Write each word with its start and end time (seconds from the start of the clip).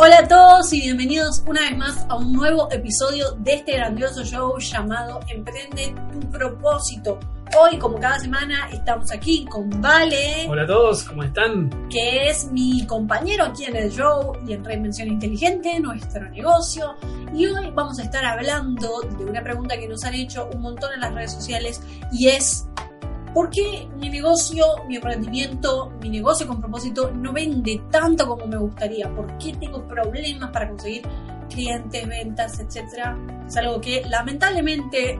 Hola 0.00 0.20
a 0.20 0.28
todos 0.28 0.72
y 0.72 0.80
bienvenidos 0.80 1.42
una 1.44 1.62
vez 1.62 1.76
más 1.76 2.06
a 2.08 2.14
un 2.14 2.32
nuevo 2.32 2.70
episodio 2.70 3.32
de 3.40 3.54
este 3.54 3.72
grandioso 3.72 4.22
show 4.22 4.56
llamado 4.56 5.18
Emprende 5.26 5.92
tu 6.12 6.20
propósito. 6.30 7.18
Hoy, 7.58 7.78
como 7.78 7.98
cada 7.98 8.20
semana, 8.20 8.68
estamos 8.70 9.10
aquí 9.10 9.44
con 9.46 9.68
Vale, 9.82 10.46
Hola 10.48 10.62
a 10.62 10.66
todos, 10.68 11.02
¿cómo 11.02 11.24
están? 11.24 11.88
que 11.90 12.28
es 12.28 12.48
mi 12.52 12.86
compañero 12.86 13.42
aquí 13.42 13.64
en 13.64 13.74
el 13.74 13.90
show 13.90 14.34
y 14.46 14.52
en 14.52 14.64
Reinvención 14.64 15.08
Inteligente, 15.08 15.80
nuestro 15.80 16.30
negocio. 16.30 16.94
Y 17.34 17.46
hoy 17.46 17.72
vamos 17.74 17.98
a 17.98 18.04
estar 18.04 18.24
hablando 18.24 19.00
de 19.00 19.24
una 19.24 19.42
pregunta 19.42 19.76
que 19.76 19.88
nos 19.88 20.04
han 20.04 20.14
hecho 20.14 20.48
un 20.54 20.60
montón 20.62 20.92
en 20.92 21.00
las 21.00 21.12
redes 21.12 21.32
sociales 21.32 21.82
y 22.12 22.28
es 22.28 22.67
¿Por 23.34 23.50
qué 23.50 23.88
mi 23.96 24.08
negocio, 24.08 24.64
mi 24.86 24.96
emprendimiento, 24.96 25.92
mi 26.00 26.08
negocio 26.08 26.46
con 26.46 26.60
propósito 26.60 27.10
no 27.10 27.32
vende 27.32 27.82
tanto 27.90 28.26
como 28.26 28.46
me 28.46 28.56
gustaría? 28.56 29.08
¿Por 29.14 29.36
qué 29.38 29.52
tengo 29.54 29.86
problemas 29.86 30.50
para 30.50 30.68
conseguir 30.68 31.02
clientes, 31.50 32.08
ventas, 32.08 32.58
etcétera? 32.58 33.16
Es 33.46 33.56
algo 33.56 33.80
que 33.80 34.04
lamentablemente 34.08 35.18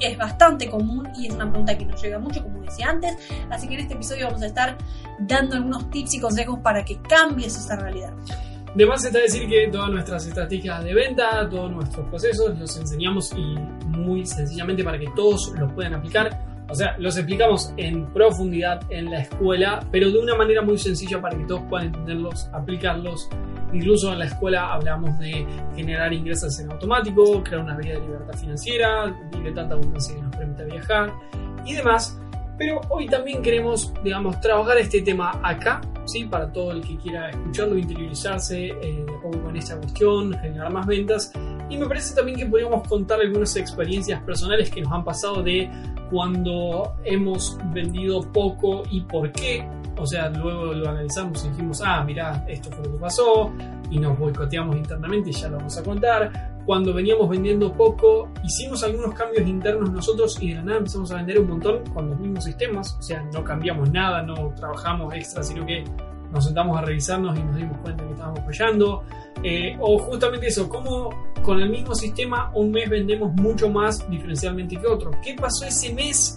es 0.00 0.18
bastante 0.18 0.68
común 0.68 1.08
y 1.16 1.28
es 1.28 1.34
una 1.34 1.48
pregunta 1.48 1.78
que 1.78 1.86
nos 1.86 2.02
llega 2.02 2.18
mucho, 2.18 2.42
como 2.42 2.60
decía 2.62 2.90
antes. 2.90 3.16
Así 3.50 3.68
que 3.68 3.74
en 3.74 3.80
este 3.80 3.94
episodio 3.94 4.26
vamos 4.26 4.42
a 4.42 4.46
estar 4.46 4.76
dando 5.20 5.56
algunos 5.56 5.90
tips 5.90 6.14
y 6.14 6.20
consejos 6.20 6.58
para 6.60 6.84
que 6.84 7.00
cambies 7.02 7.56
esa 7.56 7.76
realidad. 7.76 8.12
De 8.74 8.86
más 8.86 9.04
está 9.04 9.20
decir 9.20 9.48
que 9.48 9.68
todas 9.70 9.88
nuestras 9.90 10.26
estrategias 10.26 10.82
de 10.82 10.94
venta, 10.94 11.48
todos 11.48 11.70
nuestros 11.70 12.08
procesos 12.08 12.58
los 12.58 12.76
enseñamos 12.76 13.32
y 13.36 13.54
muy 13.86 14.26
sencillamente 14.26 14.82
para 14.82 14.98
que 14.98 15.06
todos 15.14 15.52
los 15.56 15.72
puedan 15.72 15.94
aplicar. 15.94 16.53
O 16.74 16.76
sea, 16.76 16.96
los 16.98 17.16
explicamos 17.16 17.72
en 17.76 18.12
profundidad 18.12 18.80
en 18.90 19.08
la 19.08 19.20
escuela, 19.20 19.78
pero 19.92 20.10
de 20.10 20.18
una 20.18 20.34
manera 20.34 20.60
muy 20.60 20.76
sencilla 20.76 21.20
para 21.20 21.38
que 21.38 21.44
todos 21.44 21.62
puedan 21.70 21.86
entenderlos, 21.86 22.50
aplicarlos. 22.52 23.28
Incluso 23.72 24.12
en 24.12 24.18
la 24.18 24.24
escuela 24.24 24.72
hablamos 24.72 25.16
de 25.20 25.46
generar 25.76 26.12
ingresos 26.12 26.58
en 26.58 26.72
automático, 26.72 27.44
crear 27.44 27.62
una 27.62 27.76
vida 27.76 27.94
de 27.94 28.00
libertad 28.00 28.34
financiera, 28.36 29.16
de 29.30 29.52
tanta 29.52 29.76
abundancia 29.76 30.16
que 30.16 30.22
nos 30.22 30.34
permita 30.34 30.64
viajar 30.64 31.12
y 31.64 31.74
demás. 31.74 32.20
Pero 32.58 32.80
hoy 32.88 33.06
también 33.06 33.40
queremos, 33.40 33.94
digamos, 34.02 34.40
trabajar 34.40 34.76
este 34.78 35.00
tema 35.02 35.38
acá, 35.44 35.80
¿sí? 36.06 36.24
Para 36.24 36.52
todo 36.52 36.72
el 36.72 36.80
que 36.80 36.96
quiera 36.96 37.30
escucharlo, 37.30 37.78
interiorizarse 37.78 38.66
eh, 38.66 39.06
a 39.16 39.22
poco 39.22 39.40
con 39.44 39.56
esta 39.56 39.76
cuestión, 39.76 40.36
generar 40.40 40.72
más 40.72 40.88
ventas. 40.88 41.32
Y 41.74 41.76
me 41.76 41.86
parece 41.86 42.14
también 42.14 42.38
que 42.38 42.46
podríamos 42.46 42.86
contar 42.86 43.20
algunas 43.20 43.56
experiencias 43.56 44.22
personales 44.22 44.70
que 44.70 44.80
nos 44.80 44.92
han 44.92 45.02
pasado 45.02 45.42
de 45.42 45.68
cuando 46.08 46.94
hemos 47.02 47.58
vendido 47.72 48.20
poco 48.32 48.84
y 48.92 49.00
por 49.00 49.32
qué. 49.32 49.68
O 49.98 50.06
sea, 50.06 50.28
luego 50.28 50.66
lo 50.66 50.88
analizamos 50.88 51.44
y 51.44 51.48
dijimos, 51.48 51.82
ah, 51.84 52.04
mirá, 52.04 52.44
esto 52.48 52.70
fue 52.70 52.84
lo 52.84 52.92
que 52.92 52.98
pasó, 52.98 53.52
y 53.90 53.98
nos 53.98 54.16
boicoteamos 54.16 54.76
internamente, 54.76 55.30
y 55.30 55.32
ya 55.32 55.48
lo 55.48 55.56
vamos 55.56 55.76
a 55.76 55.82
contar. 55.82 56.60
Cuando 56.64 56.94
veníamos 56.94 57.28
vendiendo 57.28 57.72
poco, 57.72 58.30
hicimos 58.44 58.84
algunos 58.84 59.12
cambios 59.12 59.44
internos 59.48 59.90
nosotros 59.90 60.40
y 60.40 60.50
de 60.50 60.54
la 60.54 60.62
nada 60.62 60.78
empezamos 60.78 61.10
a 61.10 61.16
vender 61.16 61.40
un 61.40 61.48
montón 61.48 61.84
con 61.92 62.08
los 62.08 62.20
mismos 62.20 62.44
sistemas. 62.44 62.96
O 63.00 63.02
sea, 63.02 63.20
no 63.32 63.42
cambiamos 63.42 63.90
nada, 63.90 64.22
no 64.22 64.54
trabajamos 64.54 65.12
extra, 65.12 65.42
sino 65.42 65.66
que 65.66 65.82
nos 66.34 66.44
sentamos 66.44 66.76
a 66.76 66.82
revisarnos 66.82 67.38
y 67.38 67.42
nos 67.42 67.56
dimos 67.56 67.78
cuenta 67.78 68.04
que 68.04 68.10
estábamos 68.10 68.40
fallando. 68.44 69.04
Eh, 69.42 69.76
o 69.80 69.98
justamente 69.98 70.48
eso, 70.48 70.68
cómo 70.68 71.10
con 71.42 71.60
el 71.60 71.70
mismo 71.70 71.94
sistema 71.94 72.50
un 72.54 72.72
mes 72.72 72.88
vendemos 72.90 73.32
mucho 73.34 73.68
más 73.70 74.08
diferencialmente 74.10 74.76
que 74.76 74.86
otro. 74.86 75.12
¿Qué 75.22 75.34
pasó 75.34 75.64
ese 75.64 75.94
mes 75.94 76.36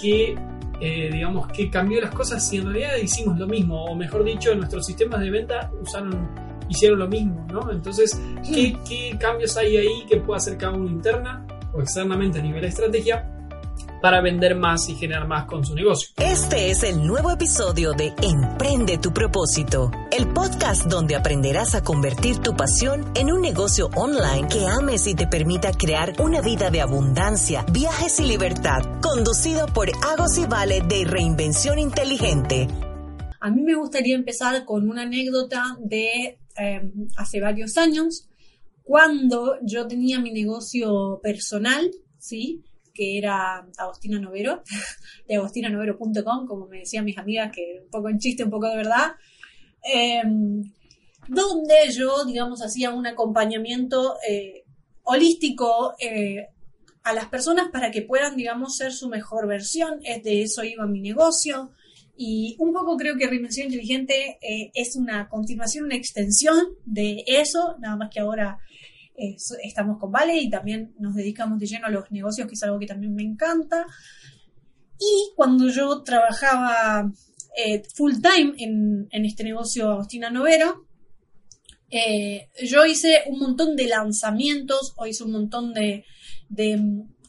que, 0.00 0.36
eh, 0.80 1.10
digamos, 1.10 1.48
que 1.48 1.70
cambió 1.70 2.00
las 2.00 2.10
cosas 2.10 2.46
si 2.46 2.58
en 2.58 2.64
realidad 2.64 2.96
hicimos 3.02 3.38
lo 3.38 3.46
mismo? 3.46 3.84
O 3.84 3.94
mejor 3.94 4.24
dicho, 4.24 4.54
nuestros 4.54 4.84
sistemas 4.84 5.20
de 5.20 5.30
venta 5.30 5.70
usaron, 5.80 6.28
hicieron 6.68 6.98
lo 6.98 7.08
mismo, 7.08 7.46
¿no? 7.50 7.70
Entonces, 7.72 8.20
¿qué, 8.44 8.76
qué 8.86 9.16
cambios 9.18 9.56
hay 9.56 9.78
ahí 9.78 10.04
que 10.06 10.18
puede 10.18 10.38
hacer 10.38 10.58
cada 10.58 10.74
uno 10.74 10.88
interna 10.90 11.46
o 11.72 11.80
externamente 11.80 12.40
a 12.40 12.42
nivel 12.42 12.60
de 12.60 12.68
estrategia? 12.68 13.37
Para 14.00 14.20
vender 14.20 14.56
más 14.56 14.88
y 14.88 14.94
generar 14.94 15.26
más 15.26 15.46
con 15.46 15.64
su 15.64 15.74
negocio. 15.74 16.10
Este 16.16 16.70
es 16.70 16.82
el 16.82 17.06
nuevo 17.06 17.30
episodio 17.30 17.92
de 17.92 18.14
Emprende 18.22 18.98
tu 18.98 19.12
propósito, 19.12 19.90
el 20.10 20.28
podcast 20.28 20.86
donde 20.86 21.16
aprenderás 21.16 21.74
a 21.74 21.82
convertir 21.82 22.38
tu 22.38 22.54
pasión 22.56 23.10
en 23.14 23.32
un 23.32 23.40
negocio 23.40 23.90
online 23.96 24.48
que 24.48 24.66
ames 24.66 25.06
y 25.06 25.14
te 25.14 25.26
permita 25.26 25.72
crear 25.72 26.14
una 26.20 26.40
vida 26.40 26.70
de 26.70 26.80
abundancia, 26.80 27.64
viajes 27.72 28.20
y 28.20 28.24
libertad, 28.24 29.00
conducido 29.00 29.66
por 29.66 29.88
Agos 30.06 30.38
y 30.38 30.46
Vale 30.46 30.80
de 30.82 31.04
Reinvención 31.04 31.78
Inteligente. 31.78 32.68
A 33.40 33.50
mí 33.50 33.62
me 33.62 33.74
gustaría 33.74 34.16
empezar 34.16 34.64
con 34.64 34.88
una 34.88 35.02
anécdota 35.02 35.76
de 35.80 36.38
eh, 36.58 36.92
hace 37.16 37.40
varios 37.40 37.76
años, 37.76 38.28
cuando 38.82 39.56
yo 39.62 39.86
tenía 39.86 40.18
mi 40.18 40.32
negocio 40.32 41.20
personal, 41.22 41.90
¿sí? 42.18 42.64
Que 42.98 43.16
era 43.16 43.64
Agostina 43.76 44.18
Novero, 44.18 44.64
de 45.28 45.36
agostinanovero.com, 45.36 46.46
como 46.48 46.66
me 46.66 46.80
decían 46.80 47.04
mis 47.04 47.16
amigas, 47.16 47.52
que 47.54 47.82
un 47.84 47.90
poco 47.90 48.08
en 48.08 48.18
chiste, 48.18 48.42
un 48.42 48.50
poco 48.50 48.68
de 48.68 48.76
verdad, 48.76 49.12
eh, 49.94 50.20
donde 51.28 51.74
yo, 51.92 52.24
digamos, 52.24 52.60
hacía 52.60 52.90
un 52.90 53.06
acompañamiento 53.06 54.16
eh, 54.28 54.64
holístico 55.04 55.94
eh, 56.00 56.48
a 57.04 57.12
las 57.12 57.28
personas 57.28 57.68
para 57.70 57.92
que 57.92 58.02
puedan, 58.02 58.34
digamos, 58.34 58.76
ser 58.76 58.92
su 58.92 59.08
mejor 59.08 59.46
versión. 59.46 60.00
De 60.00 60.42
eso 60.42 60.64
iba 60.64 60.84
mi 60.88 61.00
negocio. 61.00 61.70
Y 62.16 62.56
un 62.58 62.72
poco 62.72 62.96
creo 62.96 63.16
que 63.16 63.28
Reinvención 63.28 63.66
Inteligente 63.66 64.38
es 64.74 64.96
una 64.96 65.28
continuación, 65.28 65.84
una 65.84 65.94
extensión 65.94 66.66
de 66.84 67.22
eso, 67.28 67.76
nada 67.78 67.96
más 67.96 68.10
que 68.12 68.18
ahora 68.18 68.58
estamos 69.62 69.98
con 69.98 70.12
Vale 70.12 70.36
y 70.36 70.48
también 70.48 70.94
nos 70.98 71.14
dedicamos 71.14 71.58
de 71.58 71.66
lleno 71.66 71.86
a 71.86 71.90
los 71.90 72.10
negocios, 72.10 72.46
que 72.46 72.54
es 72.54 72.62
algo 72.62 72.78
que 72.78 72.86
también 72.86 73.14
me 73.14 73.22
encanta. 73.22 73.84
Y 74.98 75.32
cuando 75.36 75.68
yo 75.68 76.02
trabajaba 76.02 77.10
eh, 77.56 77.82
full 77.94 78.14
time 78.22 78.54
en, 78.58 79.24
este 79.24 79.44
negocio 79.44 79.90
Agostina 79.90 80.30
Novero, 80.30 80.86
eh, 81.90 82.48
yo 82.64 82.84
hice 82.84 83.22
un 83.26 83.38
montón 83.38 83.74
de 83.74 83.86
lanzamientos 83.86 84.94
o 84.96 85.06
hice 85.06 85.24
un 85.24 85.32
montón 85.32 85.72
de, 85.72 86.04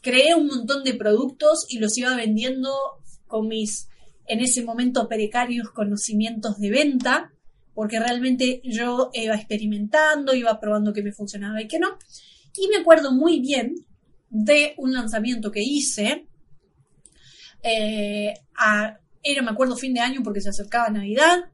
creé 0.02 0.34
un 0.34 0.46
montón 0.46 0.84
de 0.84 0.94
productos 0.94 1.66
y 1.68 1.78
los 1.78 1.96
iba 1.98 2.14
vendiendo 2.14 2.70
con 3.26 3.48
mis, 3.48 3.88
en 4.26 4.40
ese 4.40 4.62
momento, 4.62 5.08
precarios 5.08 5.70
conocimientos 5.70 6.58
de 6.58 6.70
venta 6.70 7.32
porque 7.74 7.98
realmente 7.98 8.60
yo 8.64 9.10
iba 9.12 9.34
experimentando, 9.34 10.34
iba 10.34 10.58
probando 10.60 10.92
que 10.92 11.02
me 11.02 11.12
funcionaba 11.12 11.60
y 11.62 11.68
que 11.68 11.78
no. 11.78 11.98
Y 12.56 12.68
me 12.68 12.78
acuerdo 12.78 13.12
muy 13.12 13.40
bien 13.40 13.74
de 14.28 14.74
un 14.76 14.92
lanzamiento 14.92 15.50
que 15.50 15.62
hice, 15.62 16.26
eh, 17.62 18.34
a, 18.56 18.98
era, 19.22 19.42
me 19.42 19.50
acuerdo, 19.50 19.76
fin 19.76 19.94
de 19.94 20.00
año 20.00 20.22
porque 20.22 20.40
se 20.40 20.50
acercaba 20.50 20.88
Navidad, 20.88 21.44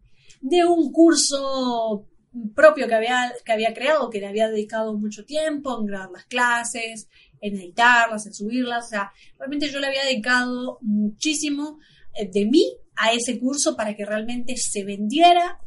de 0.41 0.65
un 0.65 0.93
curso 0.93 2.07
propio 2.55 2.87
que 2.87 2.95
había, 2.95 3.33
que 3.45 3.53
había 3.53 3.75
creado, 3.75 4.11
que 4.11 4.21
le 4.21 4.27
había 4.27 4.49
dedicado 4.49 4.95
mucho 4.95 5.25
tiempo 5.25 5.79
en 5.79 5.87
grabar 5.87 6.11
las 6.11 6.27
clases, 6.27 7.09
en 7.41 7.57
editarlas, 7.57 8.27
en 8.27 8.35
subirlas. 8.35 8.87
O 8.87 8.89
sea, 8.89 9.13
realmente 9.39 9.69
yo 9.71 9.81
le 9.81 9.87
había 9.87 10.05
dedicado 10.05 10.79
muchísimo 10.83 11.79
eh, 12.15 12.29
de 12.31 12.47
mí 12.47 12.77
a 12.97 13.13
ese 13.13 13.39
curso 13.39 13.77
para 13.77 13.95
que 13.95 14.05
realmente 14.05 14.55
se 14.57 14.85
vendiera 14.85 15.61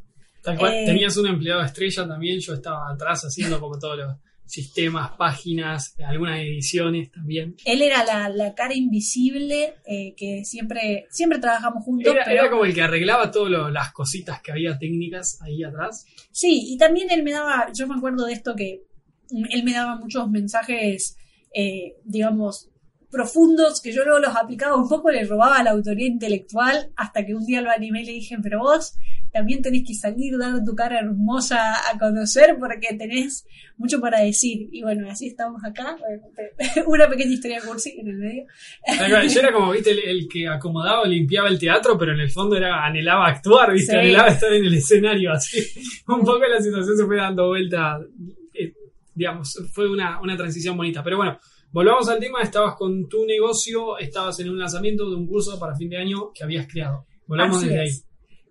eh, 0.45 0.83
Tenías 0.85 1.17
un 1.17 1.27
empleado 1.27 1.61
estrella 1.61 2.07
también, 2.07 2.39
yo 2.39 2.53
estaba 2.53 2.91
atrás 2.91 3.23
haciendo 3.23 3.59
como 3.59 3.77
todos 3.77 3.97
los 3.97 4.15
sistemas, 4.45 5.11
páginas, 5.11 5.95
algunas 6.03 6.39
ediciones 6.39 7.11
también. 7.11 7.55
Él 7.65 7.83
era 7.83 8.03
la, 8.29 8.55
cara 8.55 8.73
invisible 8.73 9.75
eh, 9.85 10.15
que 10.17 10.43
siempre, 10.43 11.05
siempre 11.11 11.37
trabajamos 11.37 11.83
juntos. 11.83 12.11
Era, 12.11 12.23
era 12.23 12.49
como 12.49 12.65
el 12.65 12.73
que 12.73 12.81
arreglaba 12.81 13.29
todas 13.29 13.71
las 13.71 13.91
cositas 13.93 14.41
que 14.41 14.51
había 14.51 14.77
técnicas 14.79 15.39
ahí 15.41 15.63
atrás. 15.63 16.05
Sí, 16.31 16.73
y 16.73 16.77
también 16.77 17.11
él 17.11 17.21
me 17.21 17.31
daba, 17.31 17.71
yo 17.73 17.87
me 17.87 17.95
acuerdo 17.95 18.25
de 18.25 18.33
esto 18.33 18.55
que 18.55 18.81
él 19.31 19.63
me 19.63 19.73
daba 19.73 19.97
muchos 19.97 20.27
mensajes, 20.29 21.15
eh, 21.53 21.97
digamos, 22.03 22.69
profundos 23.11 23.81
que 23.81 23.91
yo 23.91 24.03
luego 24.03 24.19
los 24.19 24.35
aplicaba 24.35 24.75
un 24.75 24.87
poco, 24.87 25.11
le 25.11 25.23
robaba 25.25 25.63
la 25.63 25.71
autoría 25.71 26.07
intelectual 26.07 26.91
hasta 26.95 27.25
que 27.25 27.35
un 27.35 27.45
día 27.45 27.61
lo 27.61 27.71
animé 27.71 28.01
y 28.01 28.05
le 28.05 28.11
dije, 28.13 28.37
pero 28.41 28.59
vos 28.59 28.95
también 29.31 29.61
tenés 29.61 29.83
que 29.87 29.93
salir 29.93 30.37
dando 30.37 30.63
tu 30.63 30.75
cara 30.75 30.99
hermosa 30.99 31.73
a 31.73 31.97
conocer 31.97 32.57
porque 32.59 32.95
tenés 32.97 33.45
mucho 33.77 33.99
para 33.99 34.21
decir. 34.21 34.69
Y 34.71 34.81
bueno, 34.81 35.09
así 35.09 35.27
estamos 35.27 35.63
acá. 35.63 35.97
Una 36.87 37.09
pequeña 37.09 37.31
historia 37.31 37.61
cursi 37.61 37.97
en 37.99 38.07
el 38.07 38.17
medio. 38.17 38.45
Yo 39.27 39.39
era 39.39 39.51
como, 39.51 39.71
viste, 39.71 39.91
el, 39.91 40.27
que 40.27 40.47
acomodaba, 40.47 41.05
limpiaba 41.05 41.49
el 41.49 41.59
teatro, 41.59 41.97
pero 41.97 42.13
en 42.13 42.19
el 42.19 42.31
fondo 42.31 42.55
era 42.55 42.85
anhelaba 42.85 43.27
actuar, 43.27 43.73
viste, 43.73 43.97
anhelaba 43.97 44.29
estar 44.29 44.51
en 44.53 44.65
el 44.65 44.73
escenario. 44.73 45.31
Así, 45.31 45.59
un 46.07 46.21
poco 46.21 46.41
la 46.47 46.61
situación 46.61 46.97
se 46.97 47.05
fue 47.05 47.17
dando 47.17 47.47
vuelta. 47.47 47.99
Eh, 48.53 48.73
digamos, 49.13 49.57
fue 49.73 49.89
una, 49.89 50.19
una 50.21 50.35
transición 50.35 50.75
bonita. 50.77 51.03
Pero 51.03 51.17
bueno, 51.17 51.39
Volvamos 51.71 52.09
al 52.09 52.19
tema, 52.19 52.41
estabas 52.41 52.75
con 52.75 53.07
tu 53.07 53.25
negocio, 53.27 53.99
estabas 53.99 54.39
en 54.39 54.49
un 54.49 54.57
lanzamiento 54.57 55.07
de 55.07 55.15
un 55.15 55.27
curso 55.27 55.59
para 55.59 55.75
fin 55.75 55.87
de 55.87 55.97
año 55.97 56.31
que 56.33 56.43
habías 56.43 56.65
creado. 56.67 57.05
Volvamos 57.27 57.61
desde 57.61 57.79
ahí. 57.79 57.91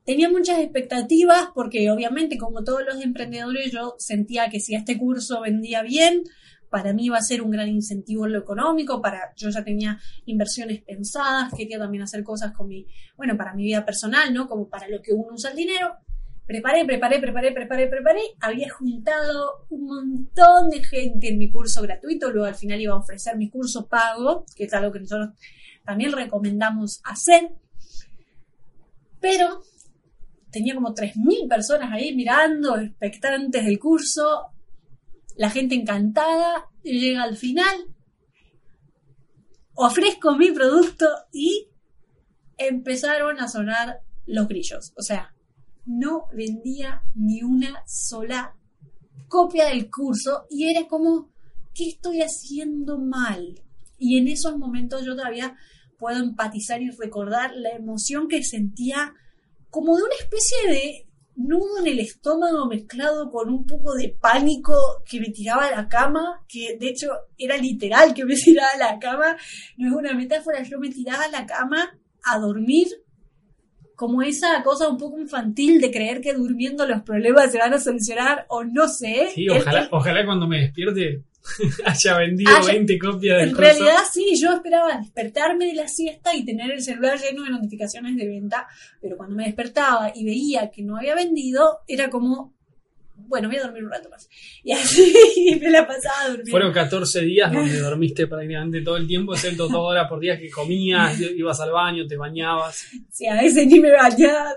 Tenía 0.08 0.30
muchas 0.30 0.60
expectativas 0.60 1.50
porque 1.54 1.90
obviamente 1.90 2.38
como 2.38 2.64
todos 2.64 2.80
los 2.82 3.02
emprendedores 3.02 3.70
yo 3.70 3.94
sentía 3.98 4.48
que 4.48 4.58
si 4.58 4.74
este 4.74 4.96
curso 4.96 5.42
vendía 5.42 5.82
bien, 5.82 6.22
para 6.70 6.94
mí 6.94 7.04
iba 7.04 7.18
a 7.18 7.20
ser 7.20 7.42
un 7.42 7.50
gran 7.50 7.68
incentivo 7.68 8.24
en 8.24 8.32
lo 8.32 8.38
económico, 8.38 9.02
para 9.02 9.34
yo 9.36 9.50
ya 9.50 9.62
tenía 9.62 10.00
inversiones 10.24 10.80
pensadas, 10.80 11.52
quería 11.54 11.78
también 11.78 12.04
hacer 12.04 12.24
cosas 12.24 12.52
con 12.52 12.68
mi, 12.68 12.86
bueno, 13.18 13.36
para 13.36 13.52
mi 13.52 13.64
vida 13.64 13.84
personal, 13.84 14.32
¿no? 14.32 14.48
Como 14.48 14.70
para 14.70 14.88
lo 14.88 15.02
que 15.02 15.12
uno 15.12 15.34
usa 15.34 15.50
el 15.50 15.56
dinero. 15.58 15.96
Preparé, 16.46 16.86
preparé, 16.86 17.18
preparé, 17.20 17.52
preparé, 17.52 17.86
preparé. 17.88 18.22
Había 18.40 18.70
juntado 18.70 19.66
un 19.68 19.84
montón 19.84 20.70
de 20.70 20.82
gente 20.84 21.28
en 21.28 21.38
mi 21.38 21.50
curso 21.50 21.82
gratuito. 21.82 22.30
Luego 22.30 22.46
al 22.46 22.54
final 22.54 22.80
iba 22.80 22.94
a 22.94 22.98
ofrecer 22.98 23.36
mi 23.36 23.50
curso 23.50 23.86
pago, 23.86 24.46
que 24.56 24.64
es 24.64 24.72
algo 24.72 24.90
que 24.90 25.00
nosotros 25.00 25.34
también 25.84 26.12
recomendamos 26.12 27.02
hacer. 27.04 27.50
Pero 29.20 29.60
tenía 30.50 30.74
como 30.74 30.94
3.000 30.94 31.48
personas 31.48 31.92
ahí 31.92 32.14
mirando, 32.14 32.76
expectantes 32.76 33.64
del 33.64 33.78
curso. 33.78 34.48
La 35.36 35.50
gente 35.50 35.74
encantada. 35.74 36.68
Llega 36.82 37.22
al 37.22 37.36
final. 37.36 37.86
Ofrezco 39.74 40.36
mi 40.36 40.50
producto 40.50 41.06
y 41.32 41.68
empezaron 42.56 43.40
a 43.40 43.48
sonar 43.48 44.00
los 44.26 44.48
grillos. 44.48 44.92
O 44.96 45.02
sea, 45.02 45.34
no 45.86 46.26
vendía 46.34 47.02
ni 47.14 47.42
una 47.42 47.82
sola 47.86 48.54
copia 49.28 49.66
del 49.66 49.90
curso 49.90 50.46
y 50.50 50.70
era 50.70 50.86
como, 50.88 51.30
¿qué 51.74 51.88
estoy 51.88 52.20
haciendo 52.20 52.98
mal? 52.98 53.62
Y 53.98 54.18
en 54.18 54.28
esos 54.28 54.56
momentos 54.58 55.04
yo 55.04 55.14
todavía 55.14 55.56
puedo 55.98 56.22
empatizar 56.22 56.80
y 56.82 56.90
recordar 56.90 57.54
la 57.54 57.70
emoción 57.70 58.28
que 58.28 58.42
sentía 58.42 59.14
como 59.70 59.96
de 59.96 60.02
una 60.02 60.14
especie 60.18 60.56
de 60.68 61.08
nudo 61.38 61.78
en 61.80 61.86
el 61.86 62.00
estómago 62.00 62.66
mezclado 62.66 63.30
con 63.30 63.48
un 63.48 63.64
poco 63.64 63.94
de 63.94 64.08
pánico 64.20 64.74
que 65.08 65.20
me 65.20 65.30
tiraba 65.30 65.66
a 65.66 65.70
la 65.70 65.88
cama, 65.88 66.44
que 66.48 66.76
de 66.78 66.88
hecho 66.88 67.08
era 67.36 67.56
literal 67.56 68.12
que 68.12 68.24
me 68.24 68.34
tiraba 68.44 68.68
a 68.74 68.92
la 68.92 68.98
cama, 68.98 69.36
no 69.76 69.88
es 69.88 69.94
una 69.94 70.14
metáfora, 70.14 70.62
yo 70.62 70.78
me 70.78 70.90
tiraba 70.90 71.24
a 71.24 71.30
la 71.30 71.46
cama 71.46 71.96
a 72.24 72.38
dormir 72.38 72.88
como 73.94 74.22
esa 74.22 74.62
cosa 74.62 74.88
un 74.88 74.96
poco 74.96 75.18
infantil 75.18 75.80
de 75.80 75.90
creer 75.90 76.20
que 76.20 76.32
durmiendo 76.32 76.86
los 76.86 77.02
problemas 77.02 77.50
se 77.50 77.58
van 77.58 77.74
a 77.74 77.80
solucionar 77.80 78.46
o 78.48 78.62
no 78.62 78.86
sé. 78.86 79.30
Sí, 79.34 79.48
ojalá, 79.48 79.88
ojalá 79.90 80.24
cuando 80.24 80.46
me 80.46 80.60
despierte 80.60 81.24
haya 81.84 82.18
vendido 82.18 82.50
20 82.66 82.98
copias 82.98 83.38
del 83.38 83.48
En 83.50 83.56
realidad 83.56 83.98
sí, 84.12 84.38
yo 84.40 84.52
esperaba 84.54 84.96
despertarme 84.98 85.66
de 85.66 85.74
la 85.74 85.88
siesta 85.88 86.34
y 86.34 86.44
tener 86.44 86.70
el 86.70 86.82
celular 86.82 87.18
lleno 87.18 87.44
de 87.44 87.50
notificaciones 87.50 88.16
de 88.16 88.26
venta, 88.26 88.66
pero 89.00 89.16
cuando 89.16 89.36
me 89.36 89.44
despertaba 89.44 90.12
y 90.14 90.24
veía 90.24 90.70
que 90.70 90.82
no 90.82 90.96
había 90.96 91.14
vendido, 91.14 91.80
era 91.86 92.10
como, 92.10 92.54
bueno, 93.14 93.48
voy 93.48 93.58
a 93.58 93.62
dormir 93.62 93.84
un 93.84 93.90
rato 93.90 94.08
más. 94.08 94.28
Y 94.62 94.72
así 94.72 95.58
me 95.60 95.70
la 95.70 95.86
pasaba 95.86 96.28
durmiendo. 96.28 96.50
Fueron 96.50 96.72
14 96.72 97.20
días 97.22 97.52
donde 97.52 97.78
dormiste 97.80 98.26
prácticamente 98.26 98.82
todo 98.82 98.96
el 98.96 99.06
tiempo, 99.06 99.34
excepto 99.34 99.68
dos 99.68 99.76
horas 99.76 100.08
por 100.08 100.20
día 100.20 100.38
que 100.38 100.50
comías, 100.50 101.18
ibas 101.20 101.60
al 101.60 101.72
baño, 101.72 102.06
te 102.06 102.16
bañabas. 102.16 102.86
Sí, 103.10 103.26
a 103.26 103.34
veces 103.34 103.66
ni 103.66 103.80
me 103.80 103.92
bañaba. 103.92 104.54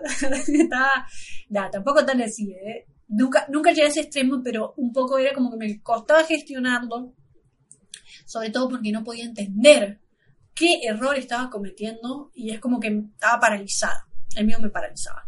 Estaba, 0.48 1.72
tampoco 1.72 2.06
tan 2.06 2.22
así, 2.22 2.52
¿eh? 2.52 2.86
Nunca, 3.12 3.46
nunca 3.50 3.72
llegué 3.72 3.84
a 3.84 3.90
ese 3.90 4.02
extremo, 4.02 4.42
pero 4.42 4.74
un 4.78 4.94
poco 4.94 5.18
era 5.18 5.34
como 5.34 5.52
que 5.52 5.58
me 5.58 5.82
costaba 5.82 6.24
gestionarlo, 6.24 7.14
sobre 8.26 8.52
todo 8.52 8.70
porque 8.70 8.92
no 8.92 9.04
podía 9.04 9.26
entender 9.26 10.00
qué 10.56 10.80
error 10.84 11.18
estaba 11.18 11.50
cometiendo 11.50 12.32
y 12.34 12.52
es 12.52 12.60
como 12.62 12.80
que 12.80 12.88
estaba 12.88 13.40
paralizada. 13.40 14.08
El 14.36 14.46
mío 14.46 14.60
me 14.62 14.70
paralizaba. 14.70 15.26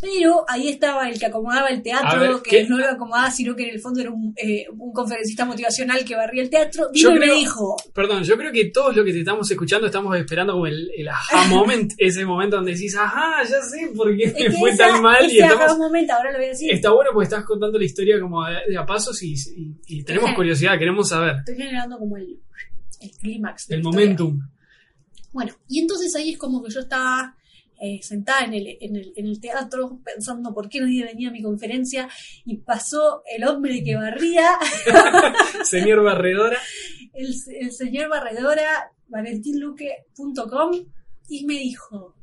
Pero 0.00 0.44
ahí 0.48 0.68
estaba 0.68 1.08
el 1.10 1.18
que 1.18 1.26
acomodaba 1.26 1.68
el 1.68 1.82
teatro, 1.82 2.42
que 2.42 2.64
no 2.64 2.78
lo 2.78 2.86
acomodaba, 2.88 3.30
sino 3.30 3.54
que 3.54 3.64
en 3.64 3.74
el 3.74 3.80
fondo 3.80 4.00
era 4.00 4.10
un, 4.10 4.32
eh, 4.36 4.64
conferencista 4.94 5.44
motivacional 5.44 6.04
que 6.04 6.16
barría 6.16 6.42
el 6.42 6.48
teatro. 6.48 6.88
y 6.92 7.04
me 7.04 7.34
dijo. 7.34 7.76
Perdón, 7.92 8.24
yo 8.24 8.36
creo 8.38 8.50
que 8.50 8.66
todos 8.66 8.96
los 8.96 9.04
que 9.04 9.12
te 9.12 9.18
estamos 9.18 9.50
escuchando 9.50 9.86
estamos 9.86 10.16
esperando 10.16 10.54
como 10.54 10.66
el, 10.66 10.90
el 10.96 11.08
aha 11.08 11.44
moment, 11.48 11.92
ese 11.98 12.24
momento 12.24 12.56
donde 12.56 12.72
decís, 12.72 12.96
ajá, 12.96 13.42
ya 13.42 13.60
sé 13.60 13.90
por 13.94 14.16
qué 14.16 14.32
me 14.32 14.50
fue 14.58 14.74
tan 14.74 15.02
mal. 15.02 15.30
y 15.30 15.38
estamos, 15.38 15.78
momento, 15.78 16.14
ahora 16.14 16.32
lo 16.32 16.38
voy 16.38 16.46
a 16.46 16.50
decir. 16.50 16.72
Está 16.72 16.90
bueno 16.92 17.10
porque 17.12 17.24
estás 17.24 17.44
contando 17.44 17.78
la 17.78 17.84
historia 17.84 18.18
como 18.18 18.42
de, 18.46 18.78
a 18.78 18.86
pasos 18.86 19.22
y, 19.22 19.34
y, 19.86 20.02
tenemos 20.02 20.32
curiosidad, 20.34 20.78
queremos 20.78 21.10
saber. 21.10 21.36
Estoy 21.40 21.56
generando 21.56 21.98
como 21.98 22.16
el, 22.16 22.40
el 23.00 23.10
clímax. 23.10 23.70
El 23.70 23.82
momentum. 23.82 24.40
Bueno, 25.32 25.52
y 25.68 25.80
entonces 25.80 26.14
ahí 26.16 26.32
es 26.32 26.38
como 26.38 26.62
que 26.62 26.72
yo 26.72 26.80
estaba 26.80 27.36
eh, 27.80 28.00
sentada 28.02 28.44
en 28.44 28.52
el, 28.54 28.76
en, 28.80 28.96
el, 28.96 29.12
en 29.16 29.26
el, 29.26 29.40
teatro 29.40 30.00
pensando 30.04 30.52
por 30.52 30.68
qué 30.68 30.80
nadie 30.80 31.04
venía 31.04 31.30
a 31.30 31.32
mi 31.32 31.42
conferencia 31.42 32.08
y 32.44 32.58
pasó 32.58 33.22
el 33.34 33.44
hombre 33.44 33.82
que 33.82 33.96
barría. 33.96 34.58
señor 35.64 36.02
Barredora. 36.02 36.58
El, 37.14 37.34
el 37.58 37.72
señor 37.72 38.10
Barredora, 38.10 38.92
valentinluque.com 39.08 40.70
y 41.28 41.46
me 41.46 41.54
dijo... 41.54 42.14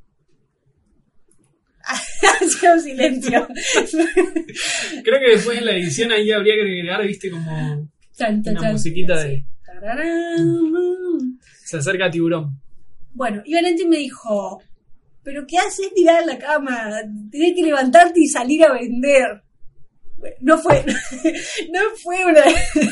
Hacía 2.42 2.74
un 2.74 2.82
silencio. 2.82 3.48
Creo 5.04 5.20
que 5.20 5.32
después 5.32 5.58
en 5.58 5.66
la 5.66 5.72
edición 5.72 6.12
ahí 6.12 6.32
habría 6.32 6.54
que 6.56 6.62
agregar, 6.62 7.08
viste, 7.08 7.32
como 7.32 7.90
una 8.20 8.72
musiquita 8.72 9.24
de... 9.24 9.46
Se 11.64 11.78
acerca 11.78 12.06
a 12.06 12.12
tiburón. 12.12 12.62
Bueno, 13.14 13.42
y 13.46 13.54
Valentín 13.56 13.90
me 13.90 13.98
dijo, 13.98 14.62
pero 15.28 15.46
¿qué 15.46 15.58
haces 15.58 15.94
tirar 15.94 16.26
la 16.26 16.40
cama? 16.40 17.02
Tienes 17.30 17.54
que 17.54 17.64
levantarte 17.64 18.22
y 18.22 18.30
salir 18.30 18.64
a 18.64 18.72
vender. 18.72 19.44
No 20.40 20.58
fue, 20.58 20.86
no 21.74 21.82
fue 22.02 22.24
una, 22.24 22.44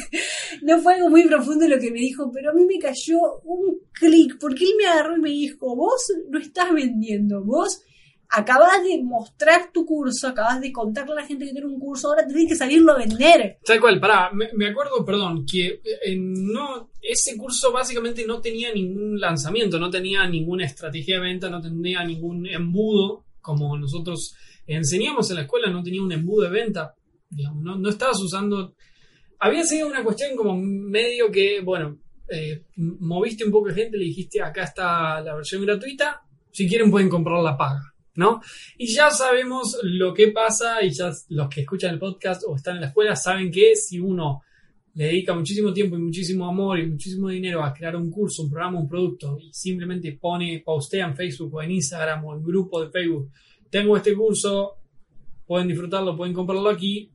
no 0.62 0.82
fue 0.82 0.96
algo 0.96 1.12
muy 1.12 1.24
profundo 1.30 1.66
lo 1.66 1.80
que 1.80 1.92
me 1.92 2.00
dijo, 2.00 2.30
pero 2.34 2.50
a 2.52 2.54
mí 2.54 2.66
me 2.66 2.78
cayó 2.78 3.40
un 3.46 3.80
clic, 3.94 4.38
porque 4.38 4.66
él 4.66 4.72
me 4.78 4.86
agarró 4.86 5.16
y 5.16 5.22
me 5.22 5.30
dijo, 5.30 5.78
vos 5.78 6.12
no 6.30 6.38
estás 6.38 6.74
vendiendo, 6.74 7.42
vos 7.42 7.82
acabas 8.30 8.84
de 8.84 9.02
mostrar 9.04 9.72
tu 9.72 9.86
curso, 9.86 10.28
acabas 10.28 10.62
de 10.62 10.72
contarle 10.72 11.14
a 11.14 11.16
la 11.16 11.26
gente 11.26 11.46
que 11.46 11.52
tiene 11.52 11.68
un 11.68 11.80
curso, 11.80 12.10
ahora 12.10 12.28
tenés 12.28 12.48
que 12.48 12.56
salirlo 12.56 12.94
a 12.94 12.98
vender. 12.98 13.60
Tal 13.66 13.80
cual, 13.80 14.00
pará, 14.00 14.32
me, 14.32 14.68
acuerdo, 14.68 15.04
perdón, 15.06 15.46
que 15.46 15.82
eh, 15.84 16.16
no, 16.18 16.92
ese 17.02 17.38
curso 17.38 17.72
básicamente 17.72 18.26
no 18.26 18.42
tenía 18.42 18.74
ningún 18.74 19.20
lanzamiento, 19.20 19.80
no 19.80 19.90
tenía 19.90 20.28
ninguna 20.28 20.66
estrategia 20.66 21.16
de 21.16 21.22
venta, 21.22 21.50
no 21.50 21.62
tenía 21.62 22.04
ningún 22.04 22.46
embudo, 22.48 23.26
como 23.42 23.78
nosotros 23.78 24.36
enseñamos 24.66 25.30
en 25.30 25.36
la 25.38 25.42
escuela, 25.44 25.70
no 25.70 25.84
tenía 25.84 26.02
un 26.02 26.12
embudo 26.12 26.44
de 26.44 26.50
venta, 26.50 26.96
digamos, 27.30 27.64
no, 27.64 27.78
no 27.78 27.90
estabas 27.90 28.20
usando... 28.22 28.76
Había 29.38 29.64
sido 29.64 29.88
una 29.88 30.04
cuestión 30.04 30.36
como 30.36 30.56
medio 30.56 31.30
que, 31.30 31.62
bueno, 31.62 32.00
eh, 32.30 32.64
moviste 32.78 33.44
un 33.46 33.52
poco 33.52 33.68
de 33.68 33.76
gente, 33.76 33.98
le 33.98 34.06
dijiste, 34.06 34.42
acá 34.42 34.64
está 34.64 35.22
la 35.22 35.36
versión 35.36 35.62
gratuita, 35.64 36.24
si 36.52 36.68
quieren 36.68 36.90
pueden 36.90 37.10
comprar 37.10 37.44
la 37.44 37.58
paga. 37.58 37.95
¿No? 38.16 38.42
Y 38.78 38.88
ya 38.88 39.10
sabemos 39.12 39.78
lo 39.84 40.14
que 40.14 40.30
pasa 40.30 40.84
y 40.84 40.92
ya 40.92 41.12
los 41.30 41.50
que 41.50 41.62
escuchan 41.62 41.94
el 41.94 42.00
podcast 42.00 42.44
o 42.48 42.56
están 42.56 42.76
en 42.76 42.82
la 42.82 42.88
escuela 42.88 43.16
saben 43.16 43.52
que 43.52 43.76
si 43.76 44.00
uno 44.00 44.42
le 44.96 45.06
dedica 45.06 45.36
muchísimo 45.36 45.74
tiempo 45.74 45.98
y 45.98 46.00
muchísimo 46.00 46.48
amor 46.48 46.80
y 46.80 46.88
muchísimo 46.88 47.28
dinero 47.28 47.64
a 47.64 47.74
crear 47.74 47.98
un 47.98 48.10
curso, 48.10 48.44
un 48.44 48.50
programa, 48.50 48.80
un 48.80 48.88
producto 48.88 49.38
y 49.40 49.52
simplemente 49.54 50.14
pone, 50.14 50.62
postea 50.66 51.06
en 51.06 51.16
Facebook 51.16 51.54
o 51.54 51.62
en 51.62 51.72
Instagram 51.72 52.24
o 52.24 52.36
en 52.36 52.44
grupo 52.44 52.82
de 52.82 52.90
Facebook, 52.90 53.30
tengo 53.70 53.98
este 53.98 54.14
curso, 54.14 54.78
pueden 55.46 55.68
disfrutarlo, 55.68 56.16
pueden 56.16 56.34
comprarlo 56.34 56.70
aquí, 56.70 57.12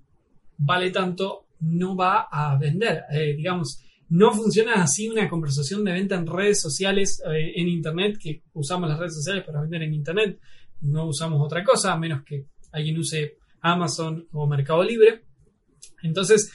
vale 0.58 0.90
tanto, 0.90 1.46
no 1.60 1.96
va 1.96 2.28
a 2.30 2.56
vender, 2.58 3.04
eh, 3.10 3.34
digamos. 3.34 3.82
No 4.10 4.32
funciona 4.32 4.82
así 4.82 5.08
una 5.08 5.28
conversación 5.28 5.84
de 5.84 5.92
venta 5.92 6.16
en 6.16 6.26
redes 6.26 6.60
sociales, 6.60 7.22
eh, 7.32 7.52
en 7.54 7.68
Internet, 7.68 8.18
que 8.20 8.42
usamos 8.52 8.90
las 8.90 8.98
redes 8.98 9.14
sociales 9.14 9.44
para 9.44 9.62
vender 9.62 9.82
en 9.82 9.94
Internet 9.94 10.38
no 10.82 11.06
usamos 11.06 11.40
otra 11.42 11.62
cosa, 11.64 11.92
a 11.92 11.98
menos 11.98 12.22
que 12.24 12.46
alguien 12.72 12.98
use 12.98 13.36
Amazon 13.60 14.26
o 14.32 14.46
Mercado 14.46 14.82
Libre. 14.82 15.22
Entonces, 16.02 16.52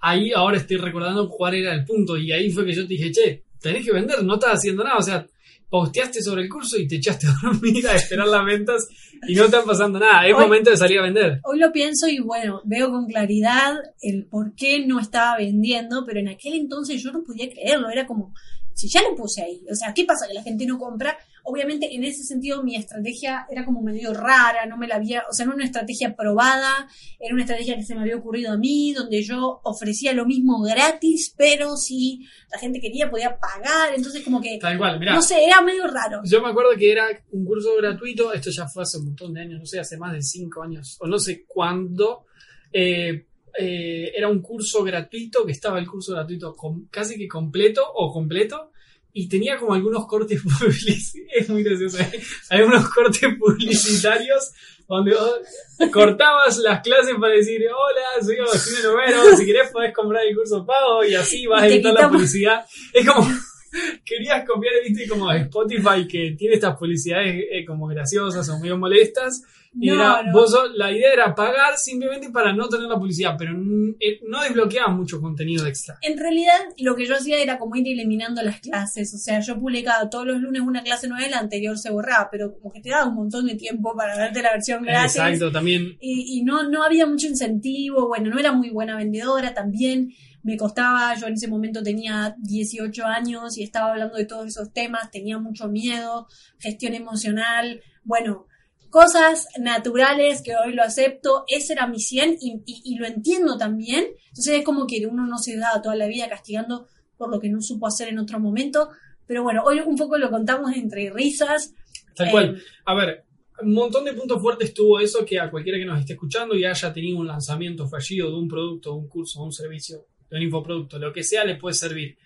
ahí 0.00 0.32
ahora 0.32 0.56
estoy 0.56 0.76
recordando 0.76 1.28
cuál 1.28 1.54
era 1.54 1.74
el 1.74 1.84
punto 1.84 2.16
y 2.16 2.32
ahí 2.32 2.50
fue 2.50 2.64
que 2.64 2.72
yo 2.74 2.82
te 2.82 2.94
dije, 2.94 3.10
che, 3.12 3.44
tenés 3.60 3.84
que 3.84 3.92
vender, 3.92 4.22
no 4.24 4.34
estás 4.34 4.54
haciendo 4.54 4.82
nada, 4.82 4.96
o 4.98 5.02
sea, 5.02 5.26
posteaste 5.68 6.20
sobre 6.22 6.42
el 6.42 6.48
curso 6.48 6.76
y 6.78 6.88
te 6.88 6.96
echaste 6.96 7.26
a 7.28 7.34
dormir 7.42 7.86
a 7.86 7.94
esperar 7.94 8.26
las 8.26 8.44
ventas 8.44 8.88
y 9.28 9.34
no 9.34 9.44
está 9.44 9.62
pasando 9.62 9.98
nada, 9.98 10.26
es 10.26 10.34
Hoy- 10.34 10.42
momento 10.42 10.70
de 10.70 10.76
salir 10.76 10.98
a 10.98 11.02
vender. 11.02 11.40
Hoy 11.44 11.58
lo 11.58 11.70
pienso 11.70 12.08
y 12.08 12.18
bueno, 12.18 12.60
veo 12.64 12.90
con 12.90 13.06
claridad 13.06 13.76
el 14.00 14.26
por 14.26 14.54
qué 14.54 14.84
no 14.86 14.98
estaba 14.98 15.36
vendiendo, 15.36 16.04
pero 16.06 16.20
en 16.20 16.28
aquel 16.28 16.54
entonces 16.54 17.02
yo 17.02 17.12
no 17.12 17.22
podía 17.22 17.48
creerlo, 17.50 17.90
era 17.90 18.06
como, 18.06 18.34
si 18.74 18.88
ya 18.88 19.02
lo 19.02 19.14
puse 19.14 19.42
ahí, 19.42 19.62
o 19.70 19.74
sea, 19.74 19.92
¿qué 19.94 20.04
pasa 20.04 20.26
que 20.26 20.34
la 20.34 20.42
gente 20.42 20.66
no 20.66 20.78
compra? 20.78 21.16
Obviamente 21.44 21.94
en 21.94 22.04
ese 22.04 22.22
sentido 22.24 22.62
mi 22.62 22.76
estrategia 22.76 23.46
era 23.50 23.64
como 23.64 23.82
medio 23.82 24.12
rara, 24.14 24.66
no 24.66 24.76
me 24.76 24.86
la 24.86 24.96
había, 24.96 25.24
o 25.30 25.32
sea, 25.32 25.46
no 25.46 25.52
era 25.52 25.56
una 25.56 25.64
estrategia 25.64 26.14
probada, 26.14 26.88
era 27.18 27.34
una 27.34 27.42
estrategia 27.42 27.76
que 27.76 27.82
se 27.82 27.94
me 27.94 28.02
había 28.02 28.16
ocurrido 28.16 28.52
a 28.52 28.56
mí, 28.58 28.92
donde 28.92 29.22
yo 29.22 29.60
ofrecía 29.64 30.12
lo 30.12 30.26
mismo 30.26 30.60
gratis, 30.62 31.34
pero 31.36 31.76
si 31.76 32.20
la 32.52 32.58
gente 32.58 32.80
quería 32.80 33.10
podía 33.10 33.38
pagar, 33.38 33.94
entonces 33.94 34.22
como 34.22 34.40
que, 34.40 34.58
Tal 34.58 34.78
cual, 34.78 34.98
mirá. 34.98 35.14
no 35.14 35.22
sé, 35.22 35.44
era 35.44 35.60
medio 35.62 35.86
raro. 35.86 36.20
Yo 36.24 36.42
me 36.42 36.50
acuerdo 36.50 36.70
que 36.78 36.92
era 36.92 37.06
un 37.32 37.44
curso 37.44 37.70
gratuito, 37.76 38.32
esto 38.32 38.50
ya 38.50 38.66
fue 38.66 38.82
hace 38.82 38.98
un 38.98 39.06
montón 39.06 39.34
de 39.34 39.40
años, 39.42 39.60
no 39.60 39.66
sé, 39.66 39.80
hace 39.80 39.96
más 39.96 40.12
de 40.12 40.22
cinco 40.22 40.62
años, 40.62 40.96
o 41.00 41.06
no 41.06 41.18
sé 41.18 41.44
cuándo. 41.46 42.26
eh, 42.72 43.26
eh, 43.58 44.12
era 44.14 44.28
un 44.28 44.40
curso 44.40 44.82
gratuito, 44.84 45.44
que 45.44 45.52
estaba 45.52 45.78
el 45.78 45.86
curso 45.88 46.12
gratuito 46.12 46.54
casi 46.90 47.16
que 47.18 47.26
completo 47.28 47.82
o 47.94 48.12
completo, 48.12 48.70
y 49.12 49.28
tenía 49.28 49.56
como 49.58 49.74
algunos 49.74 50.06
cortes 50.06 50.42
publicitarios, 50.58 51.30
es 51.34 51.48
muy 51.48 51.62
gracioso, 51.62 51.98
¿eh? 51.98 52.22
algunos 52.50 52.88
cortes 52.88 53.28
publicitarios 53.38 54.52
donde 54.88 55.14
vos 55.14 55.90
cortabas 55.92 56.58
las 56.58 56.80
clases 56.82 57.14
para 57.20 57.34
decir, 57.34 57.62
hola, 57.68 58.24
soy 58.24 58.38
Agustín 58.38 58.82
Novero, 58.82 59.36
si 59.36 59.46
querés 59.46 59.70
podés 59.70 59.94
comprar 59.94 60.26
el 60.26 60.34
curso 60.34 60.66
pago 60.66 61.04
y 61.04 61.14
así 61.14 61.46
vas 61.46 61.62
a 61.62 61.68
evitar 61.68 61.94
la 61.94 62.08
publicidad. 62.08 62.66
Es 62.92 63.06
como, 63.06 63.24
querías 64.04 64.44
copiar, 64.46 64.74
viste, 64.86 65.08
como 65.08 65.30
Spotify 65.32 66.06
que 66.08 66.32
tiene 66.36 66.54
estas 66.54 66.76
publicidades 66.76 67.44
eh, 67.50 67.64
como 67.64 67.86
graciosas 67.86 68.48
o 68.48 68.58
medio 68.58 68.76
molestas. 68.78 69.42
Y 69.72 69.86
No, 69.86 69.94
era, 69.94 70.22
no. 70.24 70.32
vos 70.32 70.50
sos- 70.50 70.72
la 70.74 70.90
idea 70.90 71.12
era 71.12 71.32
pagar 71.32 71.76
simplemente 71.76 72.28
para 72.30 72.52
no 72.52 72.68
tener 72.68 72.88
la 72.88 72.98
publicidad, 72.98 73.36
pero 73.38 73.52
n- 73.52 73.94
eh, 74.00 74.18
no 74.26 74.42
desbloqueabas 74.42 74.96
mucho 74.96 75.20
contenido 75.20 75.64
extra. 75.64 75.96
En 76.02 76.18
realidad, 76.18 76.58
lo 76.78 76.96
que 76.96 77.06
yo 77.06 77.14
hacía 77.14 77.40
era 77.40 77.56
como 77.56 77.76
ir 77.76 77.86
eliminando 77.86 78.42
las 78.42 78.58
clases. 78.58 79.14
O 79.14 79.18
sea, 79.18 79.38
yo 79.38 79.60
publicaba 79.60 80.10
todos 80.10 80.26
los 80.26 80.40
lunes 80.40 80.62
una 80.62 80.82
clase 80.82 81.06
nueva 81.06 81.24
y 81.24 81.30
la 81.30 81.38
anterior 81.38 81.78
se 81.78 81.92
borraba, 81.92 82.28
pero 82.32 82.52
como 82.52 82.72
que 82.72 82.80
te 82.80 82.90
daba 82.90 83.06
un 83.06 83.14
montón 83.14 83.46
de 83.46 83.54
tiempo 83.54 83.94
para 83.96 84.16
darte 84.16 84.42
la 84.42 84.50
versión 84.54 84.82
gratis. 84.82 85.14
Exacto, 85.14 85.52
también. 85.52 85.96
Y, 86.00 86.38
y 86.38 86.42
no, 86.42 86.68
no 86.68 86.82
había 86.82 87.06
mucho 87.06 87.28
incentivo. 87.28 88.08
Bueno, 88.08 88.28
no 88.28 88.40
era 88.40 88.50
muy 88.50 88.70
buena 88.70 88.96
vendedora 88.96 89.54
también. 89.54 90.12
Me 90.42 90.56
costaba, 90.56 91.14
yo 91.14 91.26
en 91.26 91.34
ese 91.34 91.48
momento 91.48 91.82
tenía 91.82 92.34
18 92.38 93.04
años 93.04 93.58
y 93.58 93.62
estaba 93.62 93.90
hablando 93.90 94.16
de 94.16 94.24
todos 94.24 94.46
esos 94.46 94.72
temas, 94.72 95.10
tenía 95.10 95.38
mucho 95.38 95.68
miedo, 95.68 96.26
gestión 96.58 96.94
emocional, 96.94 97.80
bueno, 98.04 98.46
cosas 98.88 99.46
naturales 99.58 100.42
que 100.42 100.56
hoy 100.56 100.72
lo 100.72 100.82
acepto, 100.82 101.44
ese 101.46 101.74
era 101.74 101.86
mi 101.86 102.00
100 102.00 102.38
y, 102.40 102.62
y- 102.66 102.82
y 102.84 102.94
lo 102.96 103.06
entiendo 103.06 103.56
también. 103.56 104.04
Entonces 104.28 104.58
es 104.58 104.64
como 104.64 104.86
que 104.86 105.06
uno 105.06 105.26
no 105.26 105.38
se 105.38 105.56
da 105.56 105.80
toda 105.82 105.94
la 105.94 106.06
vida 106.08 106.28
castigando 106.28 106.86
por 107.16 107.30
lo 107.30 107.38
que 107.38 107.48
no 107.50 107.60
supo 107.60 107.86
hacer 107.86 108.08
en 108.08 108.18
otro 108.18 108.40
momento. 108.40 108.90
Pero 109.26 109.42
bueno, 109.44 109.62
hoy 109.64 109.78
un 109.80 109.96
poco 109.96 110.18
lo 110.18 110.30
contamos 110.30 110.72
entre 110.74 111.10
risas. 111.10 111.72
Tal 112.16 112.28
Eh, 112.28 112.30
cual. 112.32 112.62
A 112.86 112.94
ver, 112.94 113.24
un 113.62 113.74
montón 113.74 114.04
de 114.04 114.14
puntos 114.14 114.40
fuertes 114.42 114.74
tuvo 114.74 114.98
eso 114.98 115.24
que 115.24 115.38
a 115.38 115.50
cualquiera 115.50 115.78
que 115.78 115.84
nos 115.84 116.00
esté 116.00 116.14
escuchando 116.14 116.56
y 116.56 116.64
haya 116.64 116.92
tenido 116.92 117.18
un 117.18 117.26
lanzamiento 117.28 117.86
fallido 117.86 118.28
de 118.30 118.36
un 118.38 118.48
producto, 118.48 118.94
un 118.94 119.06
curso, 119.08 119.40
un 119.44 119.52
servicio, 119.52 120.06
de 120.30 120.36
un 120.36 120.42
infoproducto, 120.42 120.98
lo 120.98 121.12
que 121.12 121.22
sea, 121.22 121.44
le 121.44 121.56
puede 121.56 121.74
servir. 121.74 122.16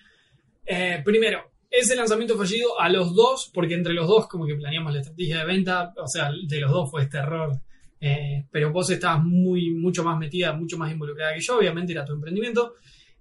Eh, 0.66 1.00
primero, 1.04 1.50
ese 1.70 1.96
lanzamiento 1.96 2.37
fallido 2.37 2.80
a 2.80 2.88
los 2.88 3.14
dos, 3.14 3.50
porque 3.52 3.75
entre 3.75 3.94
los 3.94 4.06
dos 4.06 4.28
como 4.28 4.46
que 4.46 4.54
planeamos 4.54 4.92
la 4.94 5.00
estrategia 5.00 5.40
de 5.40 5.44
venta, 5.44 5.92
o 5.96 6.06
sea, 6.06 6.30
de 6.30 6.61
los 6.61 6.70
dos 6.70 6.90
fue 6.90 7.02
este 7.02 7.18
error. 7.18 7.61
Eh, 8.00 8.44
pero 8.50 8.70
vos 8.70 8.90
estabas 8.90 9.25
muy, 9.25 9.70
mucho 9.70 10.04
más 10.04 10.18
metida, 10.18 10.52
mucho 10.52 10.76
más 10.76 10.92
involucrada 10.92 11.34
que 11.34 11.40
yo, 11.40 11.58
obviamente 11.58 11.92
era 11.92 12.04
tu 12.04 12.12
emprendimiento. 12.12 12.75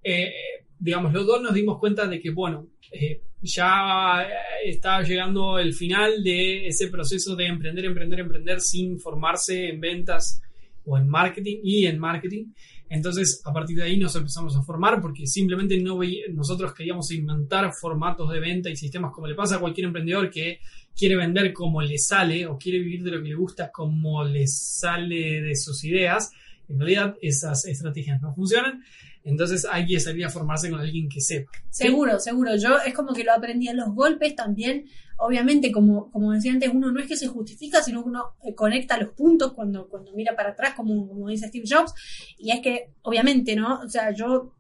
Eh, 0.04 0.32
digamos, 0.78 1.14
los 1.14 1.26
dos 1.26 1.42
nos 1.42 1.54
dimos 1.54 1.80
cuenta 1.80 2.06
de 2.06 2.20
que, 2.20 2.32
bueno, 2.32 2.68
eh, 2.92 3.22
ya 3.42 4.28
estaba 4.64 5.02
llegando 5.02 5.58
el 5.58 5.74
final 5.74 6.22
de 6.22 6.68
ese 6.68 6.90
proceso 6.90 7.36
de 7.36 7.46
emprender, 7.46 7.86
emprender, 7.86 8.20
emprender 8.20 8.60
sin 8.60 9.00
formarse 9.00 9.70
en 9.70 9.80
ventas 9.80 10.42
o 10.86 10.98
en 10.98 11.08
marketing 11.08 11.60
y 11.64 11.86
en 11.86 11.98
marketing. 11.98 12.48
Entonces, 12.90 13.42
a 13.46 13.52
partir 13.52 13.78
de 13.78 13.84
ahí 13.84 13.98
nos 13.98 14.16
empezamos 14.16 14.56
a 14.56 14.62
formar 14.62 15.02
porque 15.02 15.26
simplemente 15.26 15.80
no 15.82 16.00
nosotros 16.34 16.74
queríamos 16.74 17.12
inventar 17.12 17.72
formatos 17.74 18.32
de 18.32 18.40
venta 18.40 18.70
y 18.70 18.76
sistemas 18.76 19.12
como 19.12 19.28
le 19.28 19.36
pasa 19.36 19.56
a 19.56 19.60
cualquier 19.60 19.88
emprendedor 19.88 20.30
que 20.30 20.60
quiere 20.96 21.16
vender 21.16 21.54
como 21.54 21.82
le 21.82 21.98
sale 21.98 22.46
o 22.46 22.58
quiere 22.58 22.80
vivir 22.80 23.04
de 23.04 23.12
lo 23.12 23.24
que 23.24 23.30
le 23.30 23.36
gusta 23.36 23.72
como 23.72 24.24
le 24.24 24.46
sale 24.48 25.42
de 25.42 25.56
sus 25.56 25.84
ideas. 25.84 26.32
En 26.68 26.80
realidad, 26.80 27.16
esas 27.22 27.66
estrategias 27.66 28.22
no 28.22 28.34
funcionan. 28.34 28.84
Entonces, 29.24 29.66
hay 29.70 29.86
que 29.86 30.00
salir 30.00 30.26
a 30.26 30.30
formarse 30.30 30.70
con 30.70 30.80
alguien 30.80 31.08
que 31.08 31.22
sepa. 31.22 31.52
Seguro, 31.70 32.20
seguro. 32.20 32.56
Yo 32.56 32.78
es 32.86 32.94
como 32.94 33.14
que 33.14 33.24
lo 33.24 33.34
aprendí 33.34 33.68
a 33.68 33.74
los 33.74 33.94
golpes 33.94 34.36
también. 34.36 34.86
Obviamente, 35.18 35.72
como, 35.72 36.12
como 36.12 36.32
decía 36.34 36.52
antes, 36.52 36.70
uno 36.74 36.92
no 36.92 37.00
es 37.00 37.08
que 37.08 37.16
se 37.16 37.28
justifica, 37.28 37.82
sino 37.82 38.04
que 38.04 38.10
uno 38.10 38.36
eh, 38.44 38.54
conecta 38.54 38.98
los 38.98 39.14
puntos 39.14 39.54
cuando, 39.54 39.88
cuando 39.88 40.12
mira 40.14 40.36
para 40.36 40.50
atrás, 40.50 40.74
como, 40.76 41.08
como 41.08 41.30
dice 41.30 41.48
Steve 41.48 41.66
Jobs. 41.70 41.94
Y 42.38 42.52
es 42.52 42.60
que, 42.62 42.90
obviamente, 43.04 43.56
¿no? 43.56 43.80
O 43.82 43.90
sea, 43.90 44.12
yo 44.12 44.54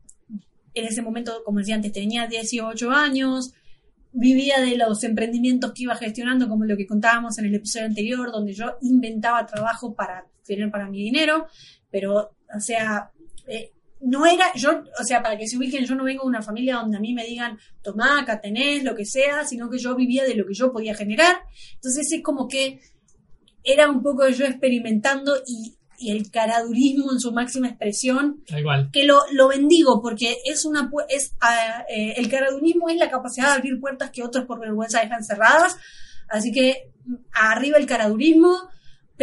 en 0.73 0.85
ese 0.85 1.01
momento, 1.01 1.43
como 1.43 1.59
decía 1.59 1.75
antes, 1.75 1.91
tenía 1.91 2.27
18 2.27 2.89
años, 2.91 3.53
vivía 4.11 4.61
de 4.61 4.77
los 4.77 5.03
emprendimientos 5.03 5.73
que 5.73 5.83
iba 5.83 5.95
gestionando, 5.95 6.47
como 6.47 6.65
lo 6.65 6.77
que 6.77 6.87
contábamos 6.87 7.37
en 7.39 7.45
el 7.45 7.55
episodio 7.55 7.87
anterior, 7.87 8.31
donde 8.31 8.53
yo 8.53 8.77
inventaba 8.81 9.45
trabajo 9.45 9.93
para 9.93 10.25
tener 10.45 10.69
para 10.71 10.89
mi 10.89 11.03
dinero, 11.03 11.47
pero, 11.93 12.35
o 12.53 12.59
sea, 12.59 13.11
eh, 13.47 13.71
no 14.01 14.25
era, 14.25 14.47
yo, 14.55 14.81
o 14.99 15.03
sea, 15.03 15.21
para 15.21 15.37
que 15.37 15.47
se 15.47 15.57
ubiquen, 15.57 15.85
yo 15.85 15.93
no 15.93 16.03
vengo 16.03 16.23
de 16.23 16.29
una 16.29 16.41
familia 16.41 16.77
donde 16.77 16.97
a 16.97 16.99
mí 16.99 17.13
me 17.13 17.23
digan, 17.23 17.59
tomá, 17.83 18.19
acá 18.19 18.41
tenés, 18.41 18.83
lo 18.83 18.95
que 18.95 19.05
sea, 19.05 19.45
sino 19.45 19.69
que 19.69 19.77
yo 19.77 19.95
vivía 19.95 20.23
de 20.23 20.33
lo 20.33 20.47
que 20.47 20.55
yo 20.55 20.73
podía 20.73 20.95
generar. 20.95 21.35
Entonces 21.75 22.11
es 22.11 22.23
como 22.23 22.47
que 22.47 22.79
era 23.63 23.87
un 23.91 24.01
poco 24.01 24.27
yo 24.27 24.45
experimentando 24.45 25.35
y, 25.45 25.75
y 25.99 26.09
el 26.09 26.31
caradurismo 26.31 27.11
en 27.11 27.19
su 27.19 27.31
máxima 27.31 27.67
expresión, 27.67 28.43
cual. 28.63 28.89
que 28.91 29.05
lo, 29.05 29.19
lo 29.33 29.49
bendigo 29.49 30.01
porque 30.01 30.37
es 30.45 30.65
una 30.65 30.89
es 31.09 31.35
ah, 31.41 31.85
eh, 31.87 32.15
el 32.17 32.27
caradurismo 32.27 32.89
es 32.89 32.97
la 32.97 33.11
capacidad 33.11 33.49
de 33.49 33.53
abrir 33.53 33.79
puertas 33.79 34.09
que 34.09 34.23
otros 34.23 34.45
por 34.45 34.59
vergüenza 34.59 34.99
dejan 34.99 35.23
cerradas 35.23 35.77
así 36.27 36.51
que 36.51 36.91
arriba 37.31 37.77
el 37.77 37.85
caradurismo 37.85 38.57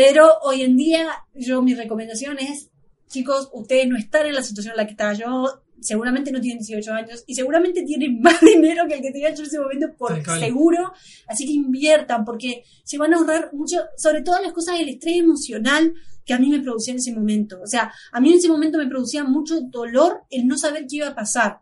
pero 0.02 0.38
hoy 0.44 0.62
en 0.62 0.78
día 0.78 1.26
yo 1.34 1.60
mi 1.60 1.74
recomendación 1.74 2.38
es 2.38 2.70
chicos 3.06 3.50
ustedes 3.52 3.86
no 3.86 3.98
están 3.98 4.24
en 4.24 4.34
la 4.34 4.42
situación 4.42 4.72
en 4.72 4.78
la 4.78 4.86
que 4.86 4.92
estaba 4.92 5.12
yo 5.12 5.60
seguramente 5.78 6.32
no 6.32 6.40
tienen 6.40 6.64
18 6.64 6.90
años 6.90 7.22
y 7.26 7.34
seguramente 7.34 7.82
tienen 7.82 8.18
más 8.22 8.40
dinero 8.40 8.84
que 8.88 8.94
el 8.94 9.02
que 9.02 9.10
tenía 9.10 9.34
yo 9.34 9.42
en 9.42 9.48
ese 9.48 9.58
momento 9.58 9.94
por 9.98 10.24
seguro 10.38 10.94
así 11.28 11.44
que 11.44 11.52
inviertan 11.52 12.24
porque 12.24 12.64
se 12.82 12.96
van 12.96 13.12
a 13.12 13.18
ahorrar 13.18 13.50
mucho 13.52 13.76
sobre 13.98 14.22
todo 14.22 14.40
las 14.40 14.54
cosas 14.54 14.78
del 14.78 14.88
estrés 14.88 15.18
emocional 15.18 15.92
que 16.24 16.32
a 16.32 16.38
mí 16.38 16.48
me 16.48 16.60
producía 16.60 16.92
en 16.92 16.98
ese 16.98 17.12
momento. 17.12 17.60
O 17.60 17.66
sea, 17.66 17.92
a 18.12 18.20
mí 18.20 18.30
en 18.30 18.38
ese 18.38 18.48
momento 18.48 18.78
me 18.78 18.86
producía 18.86 19.24
mucho 19.24 19.60
dolor 19.62 20.22
el 20.30 20.46
no 20.46 20.56
saber 20.56 20.86
qué 20.88 20.96
iba 20.96 21.08
a 21.08 21.14
pasar. 21.14 21.60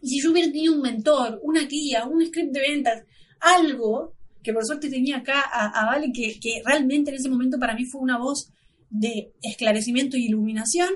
Y 0.00 0.08
si 0.08 0.20
yo 0.20 0.30
hubiera 0.30 0.52
tenido 0.52 0.74
un 0.74 0.82
mentor, 0.82 1.40
una 1.42 1.62
guía, 1.64 2.06
un 2.06 2.24
script 2.24 2.52
de 2.52 2.60
ventas, 2.60 3.02
algo 3.40 4.14
que 4.42 4.52
por 4.52 4.64
suerte 4.64 4.88
tenía 4.88 5.18
acá 5.18 5.40
a, 5.40 5.86
Vale, 5.86 6.12
que, 6.12 6.38
que 6.40 6.62
realmente 6.64 7.10
en 7.10 7.16
ese 7.16 7.28
momento 7.28 7.58
para 7.58 7.74
mí 7.74 7.84
fue 7.84 8.00
una 8.00 8.18
voz 8.18 8.52
de 8.90 9.32
esclarecimiento 9.42 10.16
y 10.16 10.26
iluminación, 10.26 10.88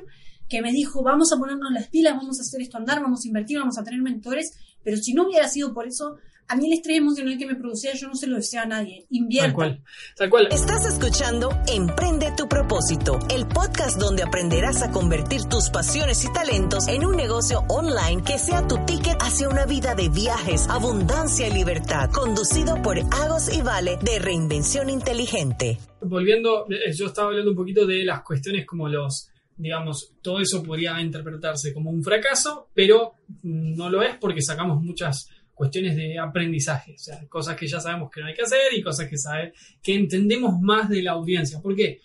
que 0.49 0.63
me 0.63 0.73
dijo, 0.73 1.03
vamos 1.03 1.33
a 1.33 1.39
ponernos 1.39 1.73
las 1.73 1.89
pilas, 1.89 2.15
vamos 2.17 2.39
a 2.39 2.43
hacer 2.43 2.61
esto 2.61 2.77
andar, 2.77 3.01
vamos 3.01 3.25
a 3.25 3.29
invertir, 3.29 3.59
vamos 3.59 3.79
a 3.79 3.85
tener 3.85 4.01
mentores, 4.03 4.53
pero 4.85 4.97
si 4.97 5.15
no 5.15 5.27
hubiera 5.27 5.49
sido 5.49 5.73
por 5.73 5.87
eso, 5.87 6.17
a 6.49 6.57
mí 6.57 6.67
el 6.67 6.75
estrés 6.75 6.99
emocional 6.99 7.39
que 7.39 7.47
me 7.47 7.55
producía 7.55 7.95
yo 7.95 8.09
no 8.09 8.15
se 8.15 8.27
lo 8.27 8.37
deseo 8.37 8.63
a 8.63 8.67
nadie. 8.67 9.07
Invierta. 9.11 9.47
Tal 9.47 9.55
cual. 9.55 9.83
Tal 10.17 10.31
cual. 10.31 10.49
Estás 10.51 10.87
escuchando 10.87 11.51
Emprende 11.67 12.33
tu 12.37 12.49
propósito, 12.49 13.19
el 13.31 13.47
podcast 13.47 13.99
donde 13.99 14.23
aprenderás 14.23 14.83
a 14.83 14.91
convertir 14.91 15.45
tus 15.45 15.71
pasiones 15.71 16.25
y 16.25 16.33
talentos 16.33 16.89
en 16.89 17.05
un 17.05 17.17
negocio 17.17 17.65
online 17.69 18.23
que 18.23 18.39
sea 18.39 18.67
tu 18.67 18.77
ticket 18.85 19.17
hacia 19.21 19.49
una 19.49 19.67
vida 19.67 19.95
de 19.95 20.09
viajes, 20.09 20.69
abundancia 20.69 21.49
y 21.49 21.53
libertad, 21.53 22.11
conducido 22.11 22.81
por 22.83 22.99
Agos 22.99 23.55
y 23.55 23.63
Vale 23.63 23.99
de 24.03 24.19
Reinvención 24.19 24.91
Inteligente. 24.91 25.79
volviendo, 26.01 26.67
eh, 26.71 26.93
yo 26.93 27.07
estaba 27.07 27.29
hablando 27.29 27.51
un 27.51 27.57
poquito 27.57 27.87
de 27.87 28.05
las 28.05 28.23
cuestiones 28.23 28.67
como 28.67 28.89
los, 28.89 29.31
digamos, 29.57 30.13
todo 30.21 30.41
eso 30.41 30.63
podría 30.63 31.01
interpretarse 31.01 31.73
como 31.73 31.91
un 31.91 32.03
fracaso, 32.03 32.69
pero 32.75 33.15
no 33.43 33.89
lo 33.89 34.03
es 34.03 34.17
porque 34.17 34.43
sacamos 34.43 34.83
muchas 34.83 35.29
cuestiones 35.62 35.95
de 35.95 36.19
aprendizaje, 36.19 36.95
o 36.95 36.99
sea, 36.99 37.25
cosas 37.28 37.57
que 37.57 37.69
ya 37.69 37.78
sabemos 37.78 38.11
que 38.11 38.21
no 38.21 38.26
hay 38.26 38.35
que 38.35 38.42
hacer 38.42 38.75
y 38.75 38.83
cosas 38.83 39.09
que 39.09 39.16
sabe, 39.16 39.52
que 39.81 39.95
entendemos 39.95 40.61
más 40.61 40.88
de 40.88 41.04
la 41.04 41.12
audiencia. 41.12 41.61
¿Por 41.61 41.76
qué? 41.76 42.00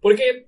Porque 0.00 0.46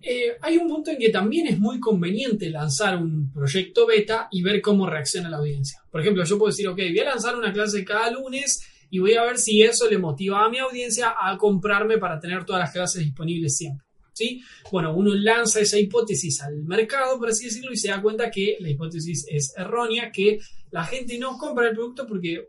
eh, 0.00 0.32
hay 0.40 0.56
un 0.56 0.66
punto 0.66 0.90
en 0.90 0.98
que 0.98 1.10
también 1.10 1.46
es 1.46 1.60
muy 1.60 1.78
conveniente 1.78 2.50
lanzar 2.50 2.96
un 2.96 3.32
proyecto 3.32 3.86
beta 3.86 4.26
y 4.32 4.42
ver 4.42 4.60
cómo 4.60 4.90
reacciona 4.90 5.30
la 5.30 5.36
audiencia. 5.36 5.78
Por 5.88 6.00
ejemplo, 6.00 6.24
yo 6.24 6.36
puedo 6.36 6.50
decir, 6.50 6.66
ok, 6.66 6.78
voy 6.78 6.98
a 6.98 7.10
lanzar 7.10 7.36
una 7.36 7.52
clase 7.52 7.84
cada 7.84 8.10
lunes 8.10 8.66
y 8.90 8.98
voy 8.98 9.14
a 9.14 9.22
ver 9.22 9.38
si 9.38 9.62
eso 9.62 9.88
le 9.88 9.98
motiva 9.98 10.44
a 10.44 10.50
mi 10.50 10.58
audiencia 10.58 11.14
a 11.16 11.38
comprarme 11.38 11.98
para 11.98 12.18
tener 12.18 12.44
todas 12.44 12.62
las 12.62 12.72
clases 12.72 13.04
disponibles 13.04 13.56
siempre. 13.56 13.86
¿Sí? 14.12 14.42
Bueno, 14.70 14.94
uno 14.94 15.14
lanza 15.14 15.60
esa 15.60 15.78
hipótesis 15.78 16.42
al 16.42 16.64
mercado, 16.64 17.18
por 17.18 17.30
así 17.30 17.46
decirlo, 17.46 17.72
y 17.72 17.76
se 17.76 17.88
da 17.88 18.02
cuenta 18.02 18.30
que 18.30 18.58
la 18.60 18.68
hipótesis 18.68 19.26
es 19.28 19.54
errónea, 19.56 20.12
que 20.12 20.38
la 20.70 20.84
gente 20.84 21.18
no 21.18 21.38
compra 21.38 21.68
el 21.68 21.74
producto 21.74 22.06
porque 22.06 22.46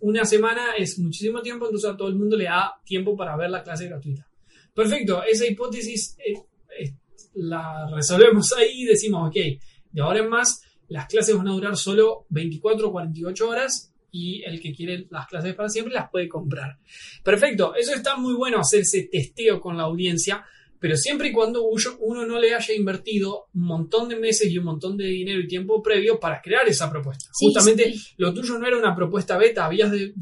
una 0.00 0.24
semana 0.24 0.74
es 0.76 0.98
muchísimo 0.98 1.40
tiempo, 1.42 1.66
entonces 1.66 1.90
a 1.90 1.96
todo 1.96 2.08
el 2.08 2.14
mundo 2.14 2.36
le 2.36 2.44
da 2.44 2.74
tiempo 2.84 3.16
para 3.16 3.36
ver 3.36 3.50
la 3.50 3.62
clase 3.62 3.86
gratuita. 3.86 4.28
Perfecto, 4.74 5.22
esa 5.22 5.46
hipótesis 5.46 6.16
eh, 6.18 6.34
eh, 6.78 6.94
la 7.34 7.88
resolvemos 7.94 8.52
ahí 8.54 8.82
y 8.82 8.84
decimos, 8.84 9.28
ok, 9.28 9.36
de 9.92 10.02
ahora 10.02 10.20
en 10.20 10.28
más 10.28 10.62
las 10.88 11.06
clases 11.06 11.36
van 11.36 11.48
a 11.48 11.52
durar 11.52 11.76
solo 11.76 12.26
24 12.30 12.88
o 12.88 12.92
48 12.92 13.48
horas 13.48 13.94
y 14.10 14.42
el 14.44 14.60
que 14.60 14.72
quiere 14.72 15.06
las 15.10 15.26
clases 15.26 15.54
para 15.54 15.68
siempre 15.68 15.94
las 15.94 16.10
puede 16.10 16.28
comprar. 16.28 16.78
Perfecto, 17.22 17.74
eso 17.74 17.94
está 17.94 18.16
muy 18.16 18.34
bueno 18.34 18.60
hacer 18.60 18.80
ese 18.80 19.08
testeo 19.10 19.60
con 19.60 19.76
la 19.76 19.84
audiencia, 19.84 20.44
pero 20.84 20.98
siempre 20.98 21.28
y 21.28 21.32
cuando 21.32 21.62
uno 21.62 22.26
no 22.26 22.38
le 22.38 22.54
haya 22.54 22.74
invertido 22.74 23.46
un 23.54 23.62
montón 23.62 24.06
de 24.06 24.16
meses 24.16 24.50
y 24.50 24.58
un 24.58 24.66
montón 24.66 24.98
de 24.98 25.06
dinero 25.06 25.40
y 25.40 25.48
tiempo 25.48 25.82
previo 25.82 26.20
para 26.20 26.42
crear 26.42 26.68
esa 26.68 26.90
propuesta. 26.90 27.24
Justamente 27.32 27.94
lo 28.18 28.34
tuyo 28.34 28.58
no 28.58 28.66
era 28.66 28.76
una 28.76 28.94
propuesta 28.94 29.38
beta, 29.38 29.64
habías 29.64 29.90
de, 29.90 30.12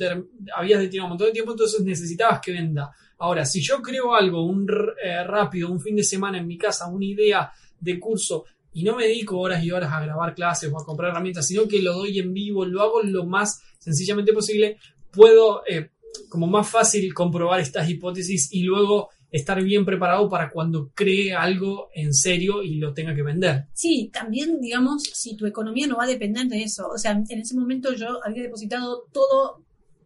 habías 0.54 0.78
de 0.78 0.86
tener 0.86 1.02
un 1.02 1.08
montón 1.08 1.26
de 1.26 1.32
tiempo, 1.32 1.50
entonces 1.50 1.80
necesitabas 1.80 2.40
que 2.40 2.52
venda. 2.52 2.92
Ahora, 3.18 3.44
si 3.44 3.60
yo 3.60 3.82
creo 3.82 4.14
algo 4.14 4.46
un, 4.46 4.64
eh, 5.04 5.24
rápido, 5.24 5.68
un 5.68 5.80
fin 5.80 5.96
de 5.96 6.04
semana 6.04 6.38
en 6.38 6.46
mi 6.46 6.56
casa, 6.56 6.86
una 6.86 7.06
idea 7.06 7.50
de 7.80 7.98
curso, 7.98 8.44
y 8.72 8.84
no 8.84 8.94
me 8.94 9.08
dedico 9.08 9.40
horas 9.40 9.64
y 9.64 9.72
horas 9.72 9.92
a 9.92 10.00
grabar 10.00 10.32
clases 10.32 10.70
o 10.72 10.80
a 10.80 10.84
comprar 10.84 11.10
herramientas, 11.10 11.44
sino 11.44 11.66
que 11.66 11.82
lo 11.82 11.92
doy 11.92 12.20
en 12.20 12.32
vivo, 12.32 12.64
lo 12.64 12.82
hago 12.82 13.02
lo 13.02 13.26
más 13.26 13.60
sencillamente 13.80 14.32
posible, 14.32 14.76
puedo 15.10 15.64
eh, 15.66 15.90
como 16.28 16.46
más 16.46 16.70
fácil 16.70 17.12
comprobar 17.12 17.58
estas 17.58 17.88
hipótesis 17.88 18.52
y 18.52 18.62
luego 18.62 19.10
estar 19.32 19.62
bien 19.62 19.84
preparado 19.84 20.28
para 20.28 20.50
cuando 20.50 20.92
cree 20.94 21.34
algo 21.34 21.88
en 21.94 22.12
serio 22.12 22.62
y 22.62 22.76
lo 22.76 22.92
tenga 22.92 23.14
que 23.14 23.22
vender. 23.22 23.64
Sí, 23.72 24.10
también, 24.12 24.60
digamos, 24.60 25.02
si 25.14 25.34
tu 25.36 25.46
economía 25.46 25.86
no 25.86 25.96
va 25.96 26.04
a 26.04 26.08
depender 26.08 26.46
de 26.46 26.62
eso. 26.62 26.86
O 26.94 26.98
sea, 26.98 27.12
en 27.12 27.40
ese 27.40 27.56
momento 27.56 27.94
yo 27.94 28.20
había 28.24 28.42
depositado 28.42 29.08
todo, 29.10 29.64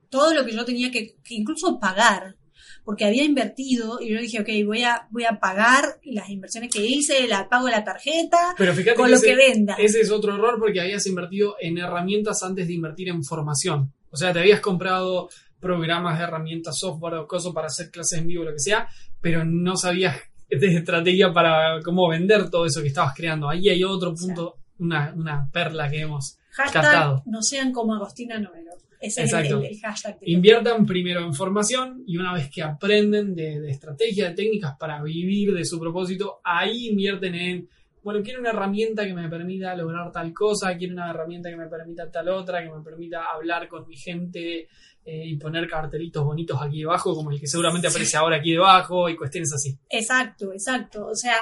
todo 0.09 0.33
lo 0.33 0.45
que 0.47 0.53
yo 0.53 0.65
tenía 0.65 0.93
que, 0.93 1.17
incluso 1.31 1.79
pagar 1.81 2.37
porque 2.85 3.05
había 3.05 3.25
invertido 3.25 3.99
y 4.01 4.13
yo 4.13 4.21
dije, 4.21 4.41
ok, 4.41 4.49
voy 4.65 4.85
a, 4.85 5.09
voy 5.11 5.25
a 5.25 5.41
pagar 5.41 5.99
las 6.05 6.31
inversiones 6.31 6.71
que 6.73 6.87
hice, 6.87 7.27
la 7.27 7.49
pago 7.49 7.67
de 7.67 7.73
la 7.73 7.83
tarjeta, 7.83 8.55
Pero 8.57 8.73
fíjate 8.75 8.97
con 8.97 9.11
lo 9.11 9.21
que 9.21 9.35
venda. 9.35 9.75
Ese 9.77 10.03
es 10.03 10.11
otro 10.13 10.37
error 10.37 10.61
porque 10.61 10.81
habías 10.81 11.05
invertido 11.09 11.57
en 11.61 11.79
herramientas 11.79 12.45
antes 12.45 12.69
de 12.69 12.75
invertir 12.75 13.09
en 13.09 13.25
formación. 13.25 13.93
O 14.11 14.17
sea, 14.17 14.33
te 14.33 14.39
habías 14.39 14.61
comprado 14.61 15.29
programas, 15.61 16.21
herramientas, 16.21 16.79
software 16.79 17.15
o 17.15 17.27
cosas 17.27 17.53
para 17.53 17.67
hacer 17.67 17.91
clases 17.91 18.19
en 18.21 18.27
vivo, 18.27 18.45
lo 18.45 18.53
que 18.53 18.61
sea, 18.61 18.89
pero 19.21 19.45
no 19.45 19.77
sabías 19.77 20.17
de 20.49 20.77
estrategia 20.77 21.33
para 21.33 21.81
cómo 21.83 22.09
vender 22.09 22.51
todo 22.51 22.67
eso 22.67 22.81
que 22.83 22.89
estabas 22.89 23.15
creando. 23.15 23.49
Ahí 23.49 23.69
hay 23.69 23.83
otro 23.83 24.15
punto, 24.15 24.57
una, 24.79 25.13
una, 25.15 25.49
perla 25.53 25.91
que 25.91 26.01
hemos 26.01 26.39
Hashtag 26.53 27.23
No 27.27 27.43
sean 27.43 27.73
como 27.73 27.95
Agostina 27.95 28.39
Novelo. 28.39 28.73
Ese 28.99 29.25
es 29.25 29.33
el, 29.33 29.79
hashtag. 29.83 30.17
Inviertan 30.23 30.87
primero 30.87 31.21
en 31.21 31.35
formación 31.35 32.03
y 32.07 32.17
una 32.17 32.33
vez 32.33 32.51
que 32.51 32.63
aprenden 32.63 33.35
de, 33.35 33.61
de 33.61 33.71
estrategia, 33.71 34.31
de 34.31 34.35
técnicas 34.35 34.75
para 34.79 35.03
vivir 35.03 35.53
de 35.53 35.65
su 35.67 35.79
propósito, 35.79 36.41
ahí 36.43 36.89
invierten 36.89 37.35
en 37.35 37.69
bueno, 38.07 38.23
quiero 38.23 38.39
una 38.39 38.51
herramienta 38.51 39.05
que 39.05 39.13
me 39.13 39.29
permita 39.29 39.75
lograr 39.75 40.13
tal 40.13 40.33
cosa, 40.33 40.77
quiero 40.77 40.95
una 40.95 41.11
herramienta 41.11 41.51
que 41.51 41.57
me 41.57 41.67
permita 41.67 42.09
tal 42.09 42.29
otra, 42.29 42.63
que 42.63 42.71
me 42.71 42.81
permita 42.81 43.25
hablar 43.35 43.67
con 43.67 43.85
mi 43.89 43.97
gente 43.97 44.69
eh, 45.09 45.23
y 45.25 45.37
poner 45.37 45.69
cartelitos 45.69 46.25
bonitos 46.25 46.61
aquí 46.61 46.81
debajo, 46.81 47.15
como 47.15 47.31
el 47.31 47.39
que 47.39 47.47
seguramente 47.47 47.87
aparece 47.87 48.17
ahora 48.17 48.39
aquí 48.39 48.51
debajo 48.51 49.09
y 49.09 49.17
cuestiones 49.17 49.53
así. 49.53 49.79
Exacto, 49.89 50.53
exacto. 50.53 51.07
O 51.07 51.15
sea, 51.15 51.37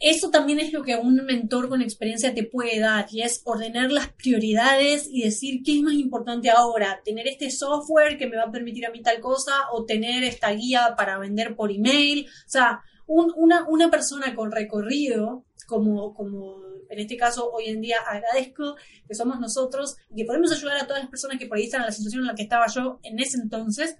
eso 0.00 0.30
también 0.30 0.58
es 0.58 0.72
lo 0.72 0.82
que 0.82 0.96
un 0.96 1.14
mentor 1.26 1.68
con 1.68 1.82
experiencia 1.82 2.32
te 2.32 2.44
puede 2.44 2.80
dar 2.80 3.06
y 3.10 3.20
es 3.20 3.42
ordenar 3.44 3.92
las 3.92 4.08
prioridades 4.08 5.10
y 5.10 5.24
decir 5.24 5.60
qué 5.62 5.76
es 5.76 5.82
más 5.82 5.92
importante 5.92 6.48
ahora, 6.48 7.02
tener 7.04 7.28
este 7.28 7.50
software 7.50 8.16
que 8.16 8.26
me 8.26 8.38
va 8.38 8.44
a 8.44 8.50
permitir 8.50 8.86
a 8.86 8.90
mí 8.90 9.02
tal 9.02 9.20
cosa 9.20 9.52
o 9.72 9.84
tener 9.84 10.24
esta 10.24 10.50
guía 10.52 10.94
para 10.96 11.18
vender 11.18 11.54
por 11.54 11.70
email. 11.70 12.26
O 12.26 12.48
sea, 12.48 12.80
una, 13.06 13.64
una 13.68 13.90
persona 13.90 14.34
con 14.34 14.50
recorrido, 14.50 15.44
como, 15.66 16.14
como 16.14 16.60
en 16.88 16.98
este 16.98 17.16
caso 17.16 17.50
hoy 17.52 17.66
en 17.66 17.80
día 17.80 17.98
agradezco 18.06 18.76
que 19.06 19.14
somos 19.14 19.40
nosotros 19.40 19.96
y 20.10 20.16
que 20.16 20.24
podemos 20.24 20.52
ayudar 20.52 20.78
a 20.78 20.86
todas 20.86 21.02
las 21.02 21.10
personas 21.10 21.38
que 21.38 21.46
por 21.46 21.58
ahí 21.58 21.64
están 21.64 21.80
en 21.82 21.86
la 21.86 21.92
situación 21.92 22.22
en 22.22 22.28
la 22.28 22.34
que 22.34 22.42
estaba 22.42 22.66
yo 22.68 23.00
en 23.02 23.18
ese 23.18 23.38
entonces, 23.38 23.96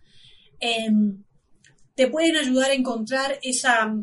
em, 0.60 1.22
te 1.94 2.08
pueden 2.08 2.36
ayudar 2.36 2.70
a 2.70 2.74
encontrar 2.74 3.38
esa, 3.42 3.94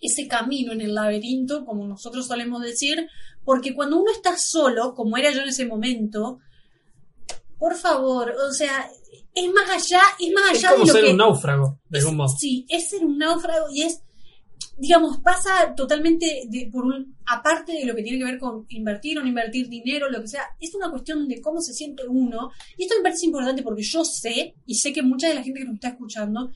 ese 0.00 0.28
camino 0.28 0.72
en 0.72 0.80
el 0.80 0.94
laberinto, 0.94 1.64
como 1.64 1.86
nosotros 1.86 2.26
solemos 2.26 2.62
decir, 2.62 3.08
porque 3.44 3.74
cuando 3.74 4.00
uno 4.00 4.10
está 4.10 4.36
solo, 4.36 4.94
como 4.94 5.16
era 5.16 5.30
yo 5.30 5.42
en 5.42 5.48
ese 5.48 5.66
momento, 5.66 6.40
por 7.58 7.76
favor, 7.76 8.34
o 8.48 8.52
sea, 8.52 8.90
es 9.34 9.52
más 9.52 9.70
allá, 9.70 10.02
es 10.18 10.32
más 10.32 10.50
allá 10.50 10.68
es 10.68 10.74
como 10.74 10.86
ser 10.86 11.04
un 11.06 11.16
náufrago, 11.16 11.80
de 11.88 12.00
Sí, 12.38 12.66
es 12.68 12.90
ser 12.90 13.04
un 13.04 13.18
náufrago 13.18 13.66
y 13.70 13.82
es 13.82 14.03
digamos, 14.76 15.18
pasa 15.18 15.74
totalmente 15.74 16.44
de, 16.48 16.68
por 16.72 16.84
un, 16.84 17.16
aparte 17.26 17.72
de 17.72 17.86
lo 17.86 17.94
que 17.94 18.02
tiene 18.02 18.18
que 18.18 18.24
ver 18.24 18.38
con 18.38 18.66
invertir 18.68 19.18
o 19.18 19.22
no 19.22 19.28
invertir 19.28 19.68
dinero, 19.68 20.10
lo 20.10 20.20
que 20.20 20.28
sea, 20.28 20.42
es 20.60 20.74
una 20.74 20.90
cuestión 20.90 21.28
de 21.28 21.40
cómo 21.40 21.60
se 21.60 21.72
siente 21.72 22.02
uno. 22.08 22.50
Y 22.76 22.84
esto 22.84 22.96
me 22.96 23.02
parece 23.02 23.26
importante 23.26 23.62
porque 23.62 23.82
yo 23.82 24.04
sé, 24.04 24.54
y 24.66 24.74
sé 24.74 24.92
que 24.92 25.02
mucha 25.02 25.28
de 25.28 25.34
la 25.34 25.42
gente 25.42 25.60
que 25.60 25.66
nos 25.66 25.74
está 25.74 25.88
escuchando, 25.88 26.52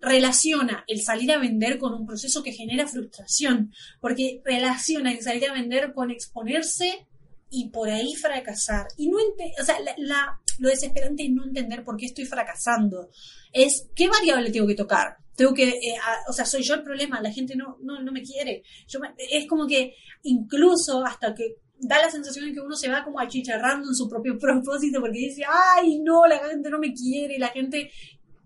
relaciona 0.00 0.84
el 0.88 1.00
salir 1.00 1.30
a 1.32 1.38
vender 1.38 1.78
con 1.78 1.94
un 1.94 2.06
proceso 2.06 2.42
que 2.42 2.52
genera 2.52 2.88
frustración, 2.88 3.72
porque 4.00 4.42
relaciona 4.44 5.12
el 5.12 5.22
salir 5.22 5.48
a 5.48 5.52
vender 5.52 5.92
con 5.94 6.10
exponerse 6.10 7.06
y 7.50 7.68
por 7.68 7.88
ahí 7.88 8.14
fracasar. 8.14 8.88
Y 8.96 9.08
no 9.08 9.18
o 9.18 9.64
sea, 9.64 9.76
la, 9.98 10.40
lo 10.58 10.68
desesperante 10.68 11.24
es 11.24 11.30
no 11.30 11.44
entender 11.44 11.84
por 11.84 11.96
qué 11.96 12.06
estoy 12.06 12.24
fracasando. 12.24 13.10
Es 13.52 13.88
qué 13.94 14.08
variable 14.08 14.50
tengo 14.50 14.66
que 14.66 14.74
tocar. 14.74 15.18
Tengo 15.42 15.54
que, 15.54 15.70
eh, 15.70 15.96
o 16.28 16.32
sea, 16.32 16.44
soy 16.44 16.62
yo 16.62 16.74
el 16.74 16.84
problema, 16.84 17.20
la 17.20 17.32
gente 17.32 17.56
no, 17.56 17.76
no, 17.80 18.00
no 18.00 18.12
me 18.12 18.22
quiere. 18.22 18.62
Yo 18.86 19.00
es 19.18 19.48
como 19.48 19.66
que 19.66 19.96
incluso 20.22 21.04
hasta 21.04 21.34
que 21.34 21.56
da 21.80 22.00
la 22.00 22.08
sensación 22.08 22.46
de 22.46 22.52
que 22.52 22.60
uno 22.60 22.76
se 22.76 22.88
va 22.88 23.02
como 23.02 23.18
achicharrando 23.18 23.88
en 23.88 23.94
su 23.96 24.08
propio 24.08 24.38
propósito 24.40 25.00
porque 25.00 25.18
dice, 25.18 25.42
ay, 25.48 25.98
no, 25.98 26.28
la 26.28 26.38
gente 26.48 26.70
no 26.70 26.78
me 26.78 26.94
quiere, 26.94 27.40
la 27.40 27.48
gente 27.48 27.90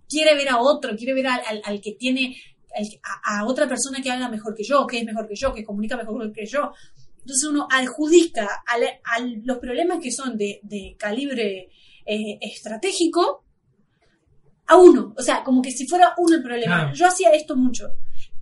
quiere 0.09 0.35
ver 0.35 0.49
a 0.49 0.59
otro, 0.59 0.97
quiere 0.97 1.13
ver 1.13 1.27
al, 1.27 1.61
al, 1.63 1.83
que 1.83 1.93
tiene, 1.93 2.35
a, 3.25 3.45
otra 3.45 3.69
persona 3.69 4.01
que 4.01 4.11
haga 4.11 4.31
mejor 4.31 4.55
que 4.55 4.65
yo, 4.65 4.87
que 4.87 5.01
es 5.01 5.05
mejor 5.05 5.29
que 5.29 5.37
yo, 5.37 5.53
que 5.53 5.65
comunica 5.67 5.99
mejor 5.99 6.33
que 6.33 6.47
yo. 6.47 6.73
Entonces 7.19 7.47
uno 7.47 7.69
adjudica 7.71 8.63
a, 8.67 9.21
los 9.45 9.59
problemas 9.59 9.99
que 10.03 10.13
son 10.13 10.39
de, 10.39 10.61
de 10.63 10.97
calibre 10.99 11.69
eh, 12.07 12.39
estratégico 12.41 13.45
a 14.67 14.77
uno, 14.77 15.15
o 15.17 15.23
sea, 15.23 15.43
como 15.45 15.63
que 15.63 15.71
si 15.71 15.87
fuera 15.87 16.15
uno 16.19 16.37
el 16.37 16.43
problema. 16.43 16.93
Yo 16.93 17.07
hacía 17.07 17.31
esto 17.31 17.57
mucho. 17.57 17.91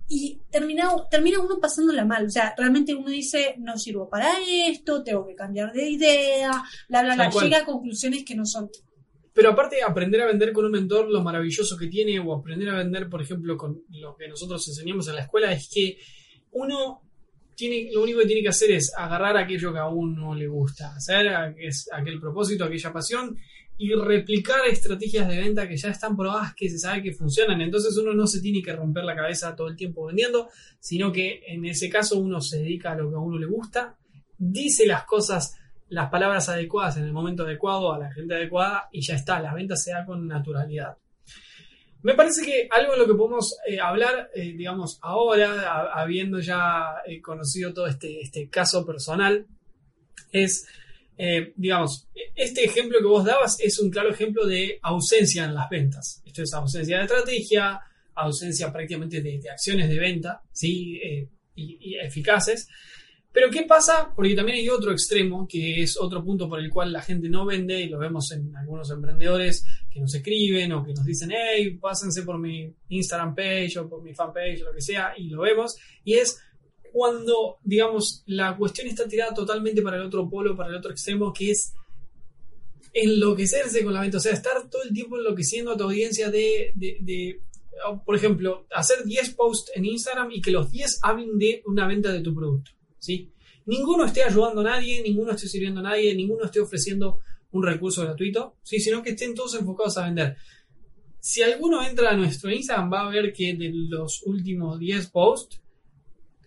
Y 0.07 0.39
termina, 0.51 0.91
termina 1.09 1.39
uno 1.39 1.59
pasándola 1.59 2.05
mal, 2.05 2.27
o 2.27 2.29
sea, 2.29 2.53
realmente 2.55 2.93
uno 2.93 3.09
dice, 3.09 3.55
no 3.57 3.75
sirvo 3.77 4.07
para 4.07 4.33
esto, 4.47 5.03
tengo 5.03 5.25
que 5.25 5.33
cambiar 5.33 5.73
de 5.73 5.89
idea, 5.89 6.51
bla, 6.87 7.01
bla, 7.01 7.15
bla, 7.15 7.29
llega 7.31 7.59
a 7.59 7.65
conclusiones 7.65 8.23
que 8.23 8.35
no 8.35 8.45
son. 8.45 8.69
Pero 9.33 9.49
aparte, 9.49 9.81
aprender 9.81 10.21
a 10.21 10.27
vender 10.27 10.53
con 10.53 10.65
un 10.65 10.71
mentor, 10.71 11.09
lo 11.09 11.23
maravilloso 11.23 11.75
que 11.75 11.87
tiene, 11.87 12.19
o 12.19 12.33
aprender 12.33 12.69
a 12.69 12.77
vender, 12.77 13.09
por 13.09 13.21
ejemplo, 13.21 13.57
con 13.57 13.83
lo 13.89 14.15
que 14.15 14.27
nosotros 14.27 14.65
enseñamos 14.67 15.07
en 15.07 15.15
la 15.15 15.23
escuela, 15.23 15.51
es 15.51 15.69
que 15.73 15.97
uno 16.51 17.01
tiene, 17.55 17.89
lo 17.91 18.03
único 18.03 18.19
que 18.19 18.27
tiene 18.27 18.43
que 18.43 18.49
hacer 18.49 18.71
es 18.71 18.93
agarrar 18.95 19.35
aquello 19.37 19.73
que 19.73 19.79
a 19.79 19.87
uno 19.87 20.35
le 20.35 20.47
gusta, 20.47 20.95
hacer 20.95 21.27
aquel 21.27 22.19
propósito, 22.19 22.63
aquella 22.63 22.93
pasión, 22.93 23.35
y 23.77 23.93
replicar 23.93 24.65
estrategias 24.67 25.27
de 25.27 25.37
venta 25.37 25.67
que 25.67 25.75
ya 25.75 25.89
están 25.89 26.15
probadas, 26.15 26.55
que 26.55 26.69
se 26.69 26.79
sabe 26.79 27.03
que 27.03 27.13
funcionan. 27.13 27.61
Entonces 27.61 27.97
uno 27.97 28.13
no 28.13 28.25
se 28.27 28.41
tiene 28.41 28.61
que 28.61 28.73
romper 28.73 29.03
la 29.03 29.15
cabeza 29.15 29.55
todo 29.55 29.67
el 29.67 29.75
tiempo 29.75 30.05
vendiendo, 30.05 30.49
sino 30.79 31.11
que 31.11 31.43
en 31.47 31.65
ese 31.65 31.89
caso 31.89 32.17
uno 32.19 32.39
se 32.41 32.59
dedica 32.59 32.91
a 32.91 32.95
lo 32.95 33.09
que 33.09 33.15
a 33.15 33.19
uno 33.19 33.37
le 33.37 33.47
gusta, 33.47 33.97
dice 34.37 34.85
las 34.85 35.03
cosas, 35.03 35.57
las 35.89 36.09
palabras 36.09 36.47
adecuadas 36.49 36.97
en 36.97 37.03
el 37.03 37.13
momento 37.13 37.43
adecuado 37.43 37.93
a 37.93 37.99
la 37.99 38.11
gente 38.11 38.35
adecuada 38.35 38.89
y 38.91 39.01
ya 39.01 39.15
está, 39.15 39.39
la 39.39 39.53
venta 39.53 39.75
se 39.75 39.91
da 39.91 40.05
con 40.05 40.27
naturalidad. 40.27 40.97
Me 42.01 42.13
parece 42.13 42.45
que 42.45 42.67
algo 42.69 42.93
en 42.93 42.99
lo 42.99 43.07
que 43.07 43.15
podemos 43.15 43.57
eh, 43.67 43.79
hablar, 43.79 44.29
eh, 44.35 44.53
digamos, 44.55 44.99
ahora, 45.01 45.89
habiendo 45.91 46.39
ya 46.39 46.97
eh, 47.05 47.19
conocido 47.19 47.73
todo 47.73 47.87
este, 47.87 48.21
este 48.21 48.47
caso 48.47 48.85
personal, 48.85 49.47
es 50.31 50.67
eh, 51.17 51.53
digamos, 51.55 52.07
este 52.35 52.65
ejemplo 52.65 52.99
que 52.99 53.05
vos 53.05 53.25
dabas 53.25 53.59
es 53.59 53.79
un 53.79 53.89
claro 53.89 54.09
ejemplo 54.11 54.45
de 54.45 54.79
ausencia 54.81 55.45
en 55.45 55.53
las 55.53 55.69
ventas. 55.69 56.21
Esto 56.25 56.43
es 56.43 56.53
ausencia 56.53 56.97
de 56.97 57.03
estrategia, 57.03 57.79
ausencia 58.15 58.71
prácticamente 58.71 59.21
de, 59.21 59.41
acciones 59.49 59.89
de 59.89 59.99
venta, 59.99 60.41
¿sí? 60.51 60.99
Eh, 61.03 61.27
y, 61.55 61.77
y 61.79 61.95
eficaces. 61.99 62.67
Pero 63.35 63.51
¿qué 63.51 63.63
pasa? 63.63 64.13
Porque 64.15 64.33
también 64.33 64.59
hay 64.59 64.69
otro 64.69 64.93
extremo, 64.93 65.45
que 65.45 65.83
es 65.83 65.99
otro 65.99 66.23
punto 66.23 66.47
por 66.47 66.57
el 66.57 66.69
cual 66.69 66.93
la 66.93 67.01
gente 67.01 67.27
no 67.27 67.45
vende, 67.45 67.81
y 67.81 67.89
lo 67.89 67.99
vemos 67.99 68.31
en 68.31 68.55
algunos 68.55 68.89
emprendedores 68.91 69.65
que 69.91 69.99
nos 69.99 70.15
escriben 70.15 70.71
o 70.71 70.85
que 70.85 70.93
nos 70.93 71.03
dicen, 71.03 71.31
hey, 71.33 71.77
pásense 71.77 72.23
por 72.23 72.39
mi 72.39 72.73
Instagram 72.87 73.35
page 73.35 73.77
o 73.77 73.89
por 73.89 74.01
mi 74.01 74.13
fanpage 74.13 74.61
o 74.61 74.67
lo 74.67 74.73
que 74.73 74.81
sea, 74.81 75.13
y 75.17 75.27
lo 75.27 75.41
vemos, 75.41 75.75
y 76.05 76.13
es 76.13 76.39
cuando, 76.95 77.57
digamos, 77.61 78.23
la 78.25 78.55
cuestión 78.55 78.87
está 78.87 79.05
tirada 79.05 79.33
totalmente 79.33 79.81
para 79.81 79.97
el 79.97 80.03
otro 80.03 80.29
polo, 80.29 80.55
para 80.55 80.69
el 80.69 80.77
otro 80.77 80.91
extremo, 80.91 81.33
que 81.33 81.51
es 81.51 81.73
enloquecerse 82.93 83.83
con 83.83 83.93
la 83.93 83.99
venta, 83.99 84.15
o 84.15 84.21
sea, 84.21 84.31
estar 84.31 84.69
todo 84.69 84.81
el 84.81 84.93
tiempo 84.93 85.17
enloqueciendo 85.17 85.73
a 85.73 85.77
tu 85.77 85.83
audiencia 85.83 86.31
de, 86.31 86.71
de, 86.73 86.97
de 87.01 87.41
por 88.05 88.15
ejemplo, 88.15 88.65
hacer 88.73 89.03
10 89.03 89.31
posts 89.31 89.73
en 89.75 89.83
Instagram 89.83 90.31
y 90.31 90.41
que 90.41 90.51
los 90.51 90.71
10 90.71 90.99
hablen 91.01 91.37
de 91.37 91.63
una 91.65 91.85
venta 91.85 92.13
de 92.13 92.21
tu 92.21 92.33
producto. 92.33 92.71
¿sí? 92.97 93.29
Ninguno 93.65 94.05
esté 94.05 94.23
ayudando 94.23 94.61
a 94.61 94.63
nadie, 94.63 95.01
ninguno 95.03 95.33
esté 95.33 95.49
sirviendo 95.49 95.81
a 95.81 95.83
nadie, 95.83 96.15
ninguno 96.15 96.45
esté 96.45 96.61
ofreciendo 96.61 97.19
un 97.51 97.63
recurso 97.63 98.03
gratuito, 98.03 98.55
¿sí? 98.63 98.79
sino 98.79 99.03
que 99.03 99.09
estén 99.09 99.35
todos 99.35 99.55
enfocados 99.55 99.97
a 99.97 100.05
vender. 100.05 100.37
Si 101.19 101.43
alguno 101.43 101.85
entra 101.85 102.11
a 102.11 102.15
nuestro 102.15 102.49
Instagram 102.49 102.89
va 102.89 103.01
a 103.01 103.09
ver 103.09 103.33
que 103.33 103.53
de 103.53 103.69
los 103.73 104.23
últimos 104.23 104.79
10 104.79 105.07
posts, 105.07 105.59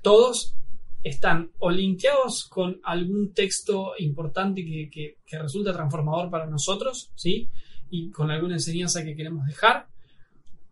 todos 0.02 0.54
están 1.02 1.52
o 1.58 1.70
linkeados 1.70 2.46
con 2.48 2.80
algún 2.84 3.32
texto 3.32 3.92
importante 3.98 4.64
que, 4.64 5.16
que, 5.24 5.38
resulta 5.38 5.72
transformador 5.72 6.30
para 6.30 6.46
nosotros, 6.46 7.10
¿sí? 7.14 7.48
Y 7.90 8.10
con 8.10 8.30
alguna 8.30 8.54
enseñanza 8.54 9.04
que 9.04 9.14
queremos 9.14 9.46
dejar, 9.46 9.86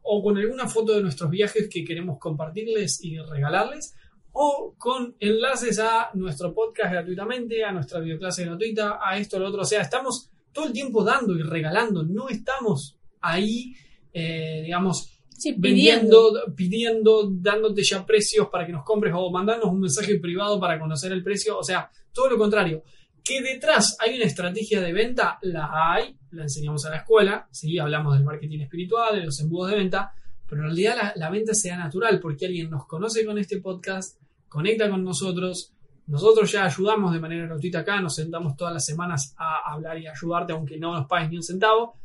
o 0.03 0.23
con 0.23 0.37
alguna 0.37 0.69
foto 0.69 0.95
de 0.95 1.03
nuestros 1.03 1.31
viajes 1.31 1.69
que 1.69 1.85
queremos 1.85 2.19
compartirles 2.19 3.03
y 3.03 3.19
regalarles, 3.19 3.95
o 4.33 4.75
con 4.77 5.17
enlaces 5.19 5.79
a 5.79 6.11
nuestro 6.15 6.53
podcast 6.53 6.93
gratuitamente, 6.93 7.65
a 7.65 7.73
nuestra 7.73 8.01
videoclase 8.01 8.45
gratuita, 8.45 8.99
a 9.03 9.17
esto, 9.17 9.37
a 9.37 9.41
lo 9.41 9.49
otro. 9.49 9.62
O 9.62 9.65
sea, 9.65 9.81
estamos 9.81 10.31
todo 10.53 10.67
el 10.67 10.73
tiempo 10.73 11.03
dando 11.03 11.35
y 11.35 11.43
regalando, 11.43 12.03
no 12.03 12.29
estamos 12.29 12.99
ahí, 13.21 13.75
eh, 14.12 14.62
digamos, 14.65 15.15
Sí, 15.38 15.55
vendiendo, 15.59 16.33
pidiendo, 16.55 17.29
dándote 17.31 17.83
ya 17.83 18.07
precios 18.07 18.49
para 18.49 18.64
que 18.64 18.72
nos 18.72 18.85
compres 18.85 19.12
o 19.14 19.31
mandarnos 19.31 19.70
un 19.70 19.81
mensaje 19.81 20.18
privado 20.18 20.59
para 20.59 20.79
conocer 20.79 21.12
el 21.12 21.22
precio. 21.22 21.59
O 21.59 21.62
sea, 21.62 21.90
todo 22.12 22.31
lo 22.31 22.38
contrario. 22.38 22.83
Que 23.22 23.42
detrás 23.42 23.96
hay 24.01 24.16
una 24.16 24.25
estrategia 24.25 24.81
de 24.81 24.92
venta, 24.92 25.38
la 25.42 25.68
hay, 25.92 26.16
la 26.31 26.44
enseñamos 26.44 26.87
a 26.87 26.90
la 26.90 26.99
escuela, 26.99 27.49
¿sí? 27.51 27.79
hablamos 27.79 28.14
del 28.14 28.25
marketing 28.25 28.61
espiritual, 28.61 29.16
de 29.16 29.27
los 29.27 29.40
embudos 29.40 29.72
de 29.72 29.77
venta, 29.77 30.12
pero 30.49 30.62
en 30.62 30.68
realidad 30.68 30.96
la, 30.96 31.12
la 31.16 31.31
venta 31.31 31.53
sea 31.53 31.77
natural 31.77 32.20
porque 32.20 32.46
alguien 32.46 32.70
nos 32.70 32.87
conoce 32.87 33.27
con 33.27 33.37
este 33.37 33.61
podcast, 33.61 34.20
conecta 34.49 34.88
con 34.88 35.03
nosotros, 35.05 35.75
nosotros 36.07 36.51
ya 36.53 36.64
ayudamos 36.64 37.12
de 37.12 37.18
manera 37.18 37.46
gratuita 37.46 37.81
acá, 37.81 38.01
nos 38.01 38.14
sentamos 38.14 38.57
todas 38.57 38.72
las 38.72 38.85
semanas 38.85 39.35
a 39.37 39.72
hablar 39.72 39.99
y 39.99 40.07
ayudarte 40.07 40.53
aunque 40.53 40.79
no 40.79 40.94
nos 40.94 41.09
pagues 41.09 41.31
ni 41.31 41.37
un 41.37 41.42
centavo. 41.42 41.96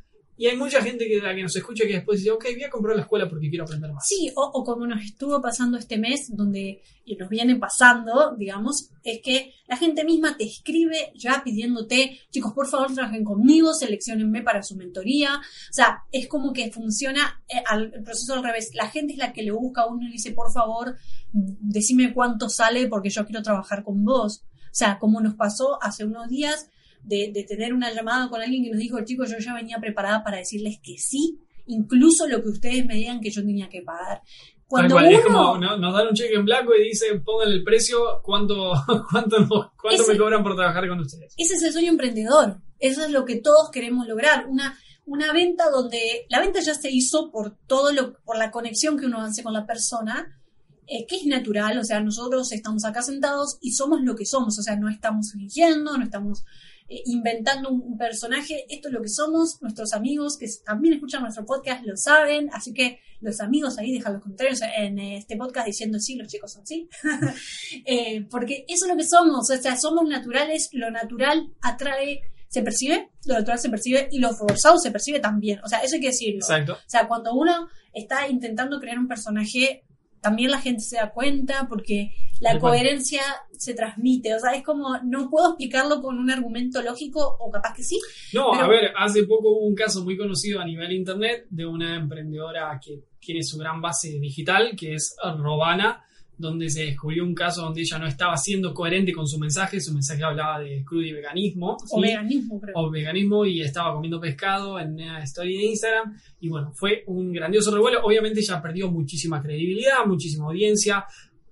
Y 0.41 0.47
hay 0.47 0.57
mucha 0.57 0.81
gente 0.81 1.07
que, 1.07 1.21
la 1.21 1.35
que 1.35 1.43
nos 1.43 1.55
escucha 1.55 1.85
que 1.85 1.93
después 1.93 2.17
dice, 2.17 2.31
ok, 2.31 2.45
voy 2.55 2.63
a 2.63 2.69
comprar 2.71 2.95
la 2.95 3.03
escuela 3.03 3.29
porque 3.29 3.47
quiero 3.47 3.63
aprender 3.63 3.93
más. 3.93 4.07
Sí, 4.07 4.31
o, 4.35 4.41
o, 4.41 4.63
como 4.63 4.87
nos 4.87 5.03
estuvo 5.03 5.39
pasando 5.39 5.77
este 5.77 5.99
mes, 5.99 6.35
donde, 6.35 6.81
y 7.05 7.15
nos 7.15 7.29
viene 7.29 7.57
pasando, 7.57 8.35
digamos, 8.35 8.89
es 9.03 9.21
que 9.21 9.53
la 9.67 9.77
gente 9.77 10.03
misma 10.03 10.35
te 10.35 10.45
escribe 10.45 11.13
ya 11.13 11.43
pidiéndote, 11.45 12.21
chicos, 12.31 12.53
por 12.53 12.67
favor 12.67 12.91
trabajen 12.91 13.23
conmigo, 13.23 13.75
seleccionenme 13.75 14.41
para 14.41 14.63
su 14.63 14.75
mentoría. 14.75 15.35
O 15.35 15.73
sea, 15.73 16.05
es 16.11 16.27
como 16.27 16.53
que 16.53 16.71
funciona 16.71 17.43
eh, 17.47 17.61
el 17.71 18.03
proceso 18.03 18.33
al 18.33 18.43
revés. 18.43 18.71
La 18.73 18.89
gente 18.89 19.13
es 19.13 19.19
la 19.19 19.33
que 19.33 19.43
le 19.43 19.51
busca 19.51 19.83
a 19.83 19.89
uno 19.89 20.07
y 20.07 20.13
dice, 20.13 20.31
por 20.31 20.51
favor, 20.51 20.97
decime 21.31 22.15
cuánto 22.15 22.49
sale 22.49 22.87
porque 22.87 23.11
yo 23.11 23.27
quiero 23.27 23.43
trabajar 23.43 23.83
con 23.83 24.03
vos. 24.03 24.41
O 24.57 24.73
sea, 24.73 24.97
como 24.97 25.21
nos 25.21 25.35
pasó 25.35 25.77
hace 25.83 26.03
unos 26.03 26.29
días, 26.29 26.67
de, 27.03 27.31
de, 27.33 27.43
tener 27.43 27.73
una 27.73 27.93
llamada 27.93 28.29
con 28.29 28.41
alguien 28.41 28.63
que 28.63 28.69
nos 28.71 28.79
dijo, 28.79 29.03
chicos, 29.03 29.29
yo 29.31 29.37
ya 29.39 29.53
venía 29.53 29.79
preparada 29.79 30.23
para 30.23 30.37
decirles 30.37 30.79
que 30.81 30.97
sí, 30.97 31.39
incluso 31.67 32.27
lo 32.27 32.41
que 32.41 32.49
ustedes 32.49 32.85
me 32.85 32.95
digan 32.95 33.21
que 33.21 33.29
yo 33.29 33.41
tenía 33.41 33.69
que 33.69 33.81
pagar. 33.81 34.21
Cuando 34.67 34.95
uno, 34.95 35.05
es 35.05 35.19
como, 35.25 35.57
¿no? 35.57 35.77
nos 35.77 35.93
dan 35.93 36.07
un 36.07 36.13
cheque 36.13 36.35
en 36.35 36.45
blanco 36.45 36.73
y 36.73 36.83
dicen, 36.83 37.21
pongan 37.23 37.49
el 37.49 37.61
precio, 37.61 38.21
¿cuánto, 38.23 38.71
cuánto, 39.11 39.37
cuánto 39.81 40.01
ese, 40.01 40.13
me 40.13 40.17
cobran 40.17 40.43
por 40.43 40.55
trabajar 40.55 40.87
con 40.87 40.99
ustedes? 41.01 41.33
Ese 41.37 41.55
es 41.55 41.63
el 41.63 41.73
sueño 41.73 41.91
emprendedor. 41.91 42.57
Eso 42.79 43.03
es 43.03 43.11
lo 43.11 43.25
que 43.25 43.35
todos 43.35 43.69
queremos 43.69 44.07
lograr. 44.07 44.47
Una, 44.47 44.79
una 45.05 45.33
venta 45.33 45.69
donde 45.69 46.25
la 46.29 46.39
venta 46.39 46.61
ya 46.61 46.73
se 46.73 46.89
hizo 46.89 47.31
por 47.31 47.57
todo 47.67 47.91
lo, 47.91 48.13
por 48.23 48.37
la 48.37 48.49
conexión 48.49 48.97
que 48.97 49.07
uno 49.07 49.21
hace 49.21 49.43
con 49.43 49.51
la 49.51 49.65
persona, 49.65 50.39
eh, 50.87 51.05
que 51.05 51.17
es 51.17 51.25
natural, 51.25 51.77
o 51.77 51.83
sea, 51.83 51.99
nosotros 51.99 52.51
estamos 52.53 52.85
acá 52.85 53.01
sentados 53.01 53.57
y 53.61 53.73
somos 53.73 54.01
lo 54.01 54.15
que 54.15 54.25
somos, 54.25 54.57
o 54.57 54.61
sea, 54.61 54.77
no 54.77 54.87
estamos 54.87 55.33
fingiendo, 55.33 55.97
no 55.97 56.03
estamos 56.03 56.45
eh, 56.91 57.03
inventando 57.05 57.69
un, 57.69 57.81
un, 57.81 57.97
personaje, 57.97 58.65
esto 58.67 58.89
es 58.89 58.93
lo 58.93 59.01
que 59.01 59.07
somos, 59.07 59.61
nuestros 59.61 59.93
amigos 59.93 60.37
que 60.37 60.47
también 60.65 60.95
escuchan 60.95 61.21
nuestro 61.21 61.45
podcast 61.45 61.85
lo 61.85 61.95
saben, 61.95 62.49
así 62.51 62.73
que 62.73 62.99
los 63.21 63.39
amigos 63.39 63.77
ahí 63.77 63.93
dejan 63.93 64.13
los 64.13 64.21
comentarios 64.21 64.59
en 64.77 64.99
este 64.99 65.37
podcast 65.37 65.67
diciendo 65.67 65.99
sí, 65.99 66.15
los 66.15 66.27
chicos 66.27 66.51
son 66.51 66.67
sí, 66.67 66.89
eh, 67.85 68.27
porque 68.29 68.65
eso 68.67 68.85
es 68.85 68.91
lo 68.91 68.97
que 68.97 69.07
somos, 69.07 69.49
o 69.49 69.57
sea, 69.57 69.77
somos 69.77 70.05
naturales, 70.09 70.69
lo 70.73 70.91
natural 70.91 71.53
atrae 71.61 72.23
se 72.49 72.61
percibe, 72.61 73.09
lo 73.23 73.35
natural 73.35 73.59
se 73.59 73.69
percibe 73.69 74.09
y 74.11 74.19
lo 74.19 74.33
forzado 74.33 74.77
se 74.77 74.91
percibe 74.91 75.21
también. 75.21 75.61
O 75.63 75.69
sea, 75.69 75.79
eso 75.79 75.95
hay 75.95 76.01
que 76.01 76.07
decirlo. 76.07 76.39
Exacto. 76.39 76.73
O 76.73 76.89
sea, 76.89 77.07
cuando 77.07 77.33
uno 77.33 77.69
está 77.93 78.27
intentando 78.27 78.77
crear 78.81 78.99
un 78.99 79.07
personaje, 79.07 79.85
también 80.21 80.51
la 80.51 80.61
gente 80.61 80.81
se 80.81 80.97
da 80.97 81.11
cuenta 81.11 81.67
porque 81.67 82.13
la 82.39 82.59
coherencia 82.59 83.21
se 83.57 83.73
transmite. 83.73 84.33
O 84.35 84.39
sea, 84.39 84.51
es 84.51 84.63
como, 84.63 84.97
no 85.03 85.29
puedo 85.29 85.49
explicarlo 85.49 86.01
con 86.01 86.17
un 86.17 86.31
argumento 86.31 86.81
lógico, 86.81 87.37
o 87.39 87.51
capaz 87.51 87.73
que 87.73 87.83
sí. 87.83 87.99
No, 88.33 88.51
pero... 88.51 88.65
a 88.65 88.67
ver, 88.67 88.91
hace 88.97 89.23
poco 89.23 89.49
hubo 89.49 89.67
un 89.67 89.75
caso 89.75 90.03
muy 90.03 90.17
conocido 90.17 90.61
a 90.61 90.65
nivel 90.65 90.91
internet 90.91 91.45
de 91.49 91.65
una 91.65 91.95
emprendedora 91.95 92.79
que 92.83 93.03
tiene 93.19 93.43
su 93.43 93.57
gran 93.57 93.81
base 93.81 94.19
digital, 94.19 94.75
que 94.75 94.95
es 94.95 95.15
Robana, 95.37 96.03
donde 96.41 96.69
se 96.69 96.85
descubrió 96.85 97.23
un 97.23 97.33
caso 97.33 97.61
donde 97.61 97.81
ella 97.81 97.99
no 97.99 98.07
estaba 98.07 98.35
siendo 98.35 98.73
coherente 98.73 99.13
con 99.13 99.27
su 99.27 99.37
mensaje, 99.37 99.79
su 99.79 99.93
mensaje 99.93 100.23
hablaba 100.23 100.59
de 100.59 100.83
crudo 100.83 101.03
y 101.03 101.13
veganismo. 101.13 101.77
O 101.89 102.01
¿sí? 102.01 102.01
veganismo, 102.01 102.59
creo. 102.59 102.73
O 102.75 102.89
veganismo 102.89 103.45
y 103.45 103.61
estaba 103.61 103.93
comiendo 103.93 104.19
pescado 104.19 104.79
en 104.79 104.93
una 104.93 105.23
story 105.23 105.57
de 105.57 105.63
Instagram. 105.65 106.17
Y 106.39 106.49
bueno, 106.49 106.71
fue 106.73 107.03
un 107.07 107.31
grandioso 107.31 107.73
revuelo. 107.73 108.03
Obviamente 108.03 108.39
ella 108.39 108.61
perdió 108.61 108.89
muchísima 108.89 109.41
credibilidad, 109.41 110.05
muchísima 110.05 110.47
audiencia. 110.47 111.05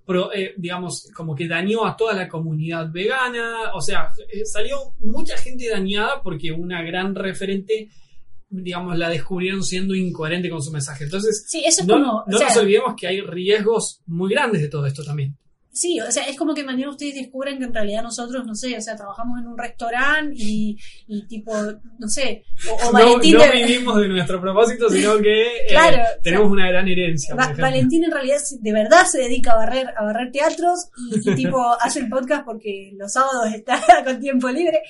Pero, 0.04 0.32
eh, 0.32 0.54
digamos, 0.56 1.08
como 1.14 1.36
que 1.36 1.46
dañó 1.46 1.86
a 1.86 1.96
toda 1.96 2.14
la 2.14 2.28
comunidad 2.28 2.90
vegana. 2.90 3.72
O 3.74 3.80
sea, 3.80 4.08
eh, 4.28 4.44
salió 4.44 4.76
mucha 4.98 5.36
gente 5.36 5.68
dañada 5.68 6.20
porque 6.22 6.50
una 6.50 6.82
gran 6.82 7.14
referente 7.14 7.88
digamos, 8.50 8.98
la 8.98 9.08
descubrieron 9.08 9.62
siendo 9.62 9.94
incoherente 9.94 10.50
con 10.50 10.62
su 10.62 10.72
mensaje. 10.72 11.04
Entonces, 11.04 11.44
sí, 11.48 11.62
eso 11.64 11.82
es 11.82 11.86
no, 11.86 11.94
como, 11.94 12.24
no 12.26 12.38
sea, 12.38 12.48
nos 12.48 12.56
olvidemos 12.58 12.94
que 12.98 13.06
hay 13.06 13.20
riesgos 13.20 14.02
muy 14.06 14.30
grandes 14.30 14.60
de 14.60 14.68
todo 14.68 14.86
esto 14.86 15.04
también. 15.04 15.36
Sí, 15.72 16.00
o 16.00 16.10
sea, 16.10 16.24
es 16.24 16.36
como 16.36 16.52
que 16.52 16.64
mañana 16.64 16.90
ustedes 16.90 17.14
descubren 17.14 17.58
que 17.58 17.64
en 17.64 17.72
realidad 17.72 18.02
nosotros, 18.02 18.44
no 18.44 18.56
sé, 18.56 18.76
o 18.76 18.80
sea, 18.80 18.96
trabajamos 18.96 19.38
en 19.38 19.46
un 19.46 19.56
restaurante 19.56 20.34
y, 20.36 20.76
y 21.06 21.26
tipo, 21.28 21.52
no 21.98 22.08
sé, 22.08 22.44
o, 22.68 22.88
o 22.88 22.92
Valentín... 22.92 23.34
No, 23.34 23.46
no 23.46 23.52
de... 23.52 23.64
vivimos 23.64 24.00
de 24.00 24.08
nuestro 24.08 24.40
propósito, 24.40 24.88
sino 24.90 25.18
que 25.18 25.46
claro, 25.68 25.98
eh, 25.98 26.20
tenemos 26.24 26.46
o 26.46 26.48
sea, 26.48 26.54
una 26.54 26.68
gran 26.68 26.88
herencia. 26.88 27.36
Va, 27.36 27.52
Valentín 27.56 28.02
en 28.02 28.10
realidad 28.10 28.38
de 28.60 28.72
verdad 28.72 29.06
se 29.06 29.18
dedica 29.18 29.52
a 29.52 29.56
barrer, 29.56 29.86
a 29.96 30.04
barrer 30.04 30.32
teatros 30.32 30.88
y, 31.12 31.30
y 31.30 31.34
tipo 31.36 31.64
hace 31.80 32.00
el 32.00 32.08
podcast 32.08 32.44
porque 32.44 32.90
los 32.96 33.12
sábados 33.12 33.54
está 33.54 33.80
con 34.04 34.18
tiempo 34.20 34.48
libre. 34.50 34.82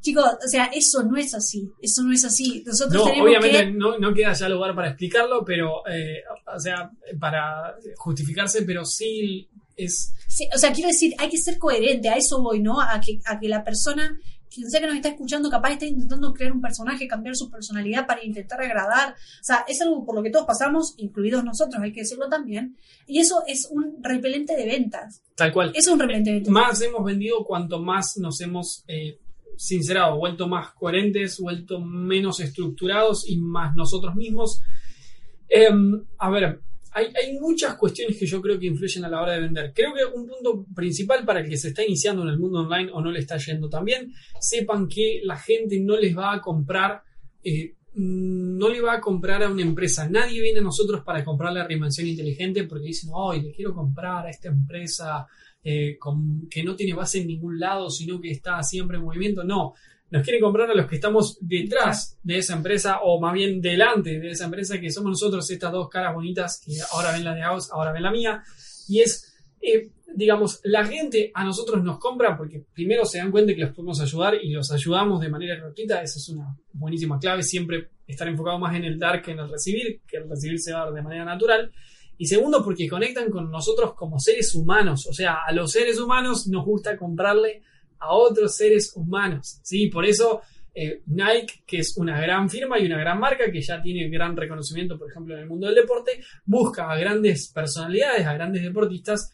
Chicos, 0.00 0.24
o 0.24 0.48
sea, 0.48 0.66
eso 0.66 1.02
no 1.02 1.16
es 1.16 1.34
así, 1.34 1.68
eso 1.82 2.02
no 2.04 2.12
es 2.12 2.24
así. 2.24 2.62
Nosotros 2.64 3.02
no, 3.02 3.10
tenemos 3.10 3.26
obviamente 3.26 3.58
que... 3.58 3.72
no, 3.72 3.98
no 3.98 4.14
queda 4.14 4.32
ya 4.32 4.48
lugar 4.48 4.72
para 4.76 4.88
explicarlo, 4.90 5.44
pero, 5.44 5.82
eh, 5.88 6.22
o 6.54 6.60
sea, 6.60 6.92
para 7.18 7.74
justificarse, 7.96 8.62
pero 8.62 8.84
sí 8.84 9.48
es... 9.78 10.14
Sí, 10.26 10.46
o 10.54 10.58
sea, 10.58 10.72
quiero 10.72 10.88
decir, 10.88 11.14
hay 11.18 11.30
que 11.30 11.38
ser 11.38 11.58
coherente, 11.58 12.08
a 12.08 12.16
eso 12.16 12.42
voy, 12.42 12.60
¿no? 12.60 12.80
A 12.80 13.00
que, 13.00 13.18
a 13.24 13.40
que 13.40 13.48
la 13.48 13.64
persona, 13.64 14.20
quien 14.52 14.70
sea 14.70 14.80
que 14.80 14.86
nos 14.86 14.96
está 14.96 15.08
escuchando, 15.08 15.48
capaz 15.48 15.72
está 15.72 15.86
intentando 15.86 16.34
crear 16.34 16.52
un 16.52 16.60
personaje, 16.60 17.08
cambiar 17.08 17.34
su 17.34 17.50
personalidad 17.50 18.06
para 18.06 18.22
intentar 18.22 18.60
agradar. 18.60 19.12
O 19.12 19.44
sea, 19.44 19.64
es 19.66 19.80
algo 19.80 20.04
por 20.04 20.14
lo 20.14 20.22
que 20.22 20.30
todos 20.30 20.44
pasamos, 20.44 20.94
incluidos 20.98 21.44
nosotros, 21.44 21.82
hay 21.82 21.92
que 21.92 22.00
decirlo 22.00 22.28
también. 22.28 22.76
Y 23.06 23.20
eso 23.20 23.42
es 23.46 23.68
un 23.70 23.96
repelente 24.02 24.54
de 24.54 24.66
ventas. 24.66 25.22
Tal 25.34 25.52
cual. 25.52 25.72
Es 25.74 25.86
un 25.86 25.98
repelente 25.98 26.30
de 26.30 26.36
ventas. 26.36 26.52
Más 26.52 26.80
hemos 26.82 27.04
vendido 27.04 27.44
cuanto 27.44 27.80
más 27.80 28.18
nos 28.18 28.40
hemos... 28.40 28.84
Eh, 28.88 29.18
sincerado, 29.58 30.16
vuelto 30.16 30.46
más 30.46 30.72
coherentes, 30.74 31.40
vuelto 31.40 31.80
menos 31.80 32.38
estructurados 32.38 33.28
y 33.28 33.38
más 33.38 33.74
nosotros 33.74 34.14
mismos. 34.14 34.62
Eh, 35.48 35.68
a 36.18 36.30
ver, 36.30 36.60
hay, 36.92 37.06
hay, 37.06 37.38
muchas 37.38 37.76
cuestiones 37.76 38.16
que 38.18 38.26
yo 38.26 38.40
creo 38.40 38.58
que 38.58 38.66
influyen 38.66 39.04
a 39.04 39.08
la 39.08 39.22
hora 39.22 39.32
de 39.34 39.40
vender. 39.40 39.72
Creo 39.74 39.92
que 39.94 40.04
un 40.04 40.26
punto 40.26 40.66
principal 40.74 41.24
para 41.24 41.40
el 41.40 41.48
que 41.48 41.56
se 41.56 41.68
está 41.68 41.84
iniciando 41.84 42.22
en 42.22 42.28
el 42.28 42.38
mundo 42.38 42.60
online 42.60 42.90
o 42.92 43.00
no 43.00 43.10
le 43.10 43.20
está 43.20 43.36
yendo 43.36 43.68
también, 43.68 44.12
sepan 44.40 44.88
que 44.88 45.20
la 45.24 45.36
gente 45.36 45.80
no 45.80 45.96
les 45.96 46.16
va 46.16 46.34
a 46.34 46.40
comprar 46.40 47.02
eh, 47.42 47.74
no 48.00 48.68
le 48.68 48.80
va 48.80 48.94
a 48.94 49.00
comprar 49.00 49.42
a 49.42 49.50
una 49.50 49.62
empresa. 49.62 50.08
Nadie 50.08 50.40
viene 50.40 50.60
a 50.60 50.62
nosotros 50.62 51.02
para 51.04 51.24
comprar 51.24 51.52
la 51.52 51.66
reinvención 51.66 52.06
inteligente 52.06 52.64
porque 52.64 52.86
dicen, 52.86 53.10
hoy 53.12 53.42
le 53.42 53.52
quiero 53.52 53.74
comprar 53.74 54.26
a 54.26 54.30
esta 54.30 54.48
empresa 54.48 55.26
eh, 55.64 55.98
que 56.48 56.62
no 56.62 56.76
tiene 56.76 56.94
base 56.94 57.20
en 57.20 57.26
ningún 57.26 57.58
lado, 57.58 57.90
sino 57.90 58.20
que 58.20 58.30
está 58.30 58.62
siempre 58.62 58.98
en 58.98 59.04
movimiento. 59.04 59.42
No, 59.42 59.74
nos 60.10 60.22
quieren 60.22 60.40
comprar 60.40 60.70
a 60.70 60.74
los 60.74 60.86
que 60.86 60.94
estamos 60.94 61.38
detrás 61.40 62.18
de 62.22 62.38
esa 62.38 62.54
empresa 62.54 63.00
o 63.02 63.20
más 63.20 63.34
bien 63.34 63.60
delante 63.60 64.18
de 64.18 64.30
esa 64.30 64.46
empresa, 64.46 64.80
que 64.80 64.90
somos 64.90 65.10
nosotros, 65.10 65.50
estas 65.50 65.72
dos 65.72 65.88
caras 65.88 66.14
bonitas 66.14 66.62
que 66.64 66.72
ahora 66.92 67.12
ven 67.12 67.24
la 67.24 67.34
de 67.34 67.42
Aus, 67.42 67.70
ahora 67.70 67.92
ven 67.92 68.02
la 68.02 68.10
mía. 68.10 68.42
Y 68.88 69.00
es, 69.00 69.34
eh, 69.60 69.90
digamos, 70.14 70.60
la 70.64 70.86
gente 70.86 71.30
a 71.34 71.44
nosotros 71.44 71.82
nos 71.84 71.98
compra 71.98 72.36
porque 72.36 72.64
primero 72.72 73.04
se 73.04 73.18
dan 73.18 73.30
cuenta 73.30 73.54
que 73.54 73.60
los 73.60 73.74
podemos 73.74 74.00
ayudar 74.00 74.34
y 74.42 74.50
los 74.50 74.72
ayudamos 74.72 75.20
de 75.20 75.28
manera 75.28 75.56
gratuita. 75.56 76.00
Esa 76.00 76.18
es 76.18 76.28
una 76.30 76.56
buenísima 76.72 77.18
clave, 77.18 77.42
siempre 77.42 77.90
estar 78.06 78.26
enfocado 78.26 78.58
más 78.58 78.74
en 78.74 78.84
el 78.84 78.98
dar 78.98 79.20
que 79.20 79.32
en 79.32 79.40
el 79.40 79.50
recibir, 79.50 80.00
que 80.06 80.16
el 80.16 80.28
recibir 80.28 80.58
se 80.58 80.72
va 80.72 80.82
a 80.82 80.84
dar 80.86 80.94
de 80.94 81.02
manera 81.02 81.24
natural. 81.26 81.70
Y 82.16 82.26
segundo, 82.26 82.64
porque 82.64 82.88
conectan 82.88 83.30
con 83.30 83.50
nosotros 83.50 83.94
como 83.94 84.18
seres 84.18 84.54
humanos. 84.54 85.06
O 85.06 85.12
sea, 85.12 85.40
a 85.46 85.52
los 85.52 85.70
seres 85.70 86.00
humanos 86.00 86.48
nos 86.48 86.64
gusta 86.64 86.96
comprarle 86.96 87.62
a 88.00 88.14
otros 88.14 88.56
seres 88.56 88.92
humanos. 88.94 89.60
¿sí? 89.62 89.88
Por 89.88 90.04
eso 90.04 90.42
eh, 90.80 91.02
Nike, 91.06 91.62
que 91.66 91.78
es 91.78 91.96
una 91.96 92.20
gran 92.20 92.48
firma 92.48 92.78
y 92.78 92.86
una 92.86 92.98
gran 92.98 93.18
marca 93.18 93.50
que 93.50 93.60
ya 93.60 93.82
tiene 93.82 94.08
gran 94.08 94.36
reconocimiento, 94.36 94.96
por 94.96 95.10
ejemplo, 95.10 95.34
en 95.34 95.40
el 95.40 95.48
mundo 95.48 95.66
del 95.66 95.74
deporte, 95.74 96.20
busca 96.44 96.88
a 96.88 96.96
grandes 96.96 97.50
personalidades, 97.52 98.24
a 98.24 98.34
grandes 98.34 98.62
deportistas, 98.62 99.32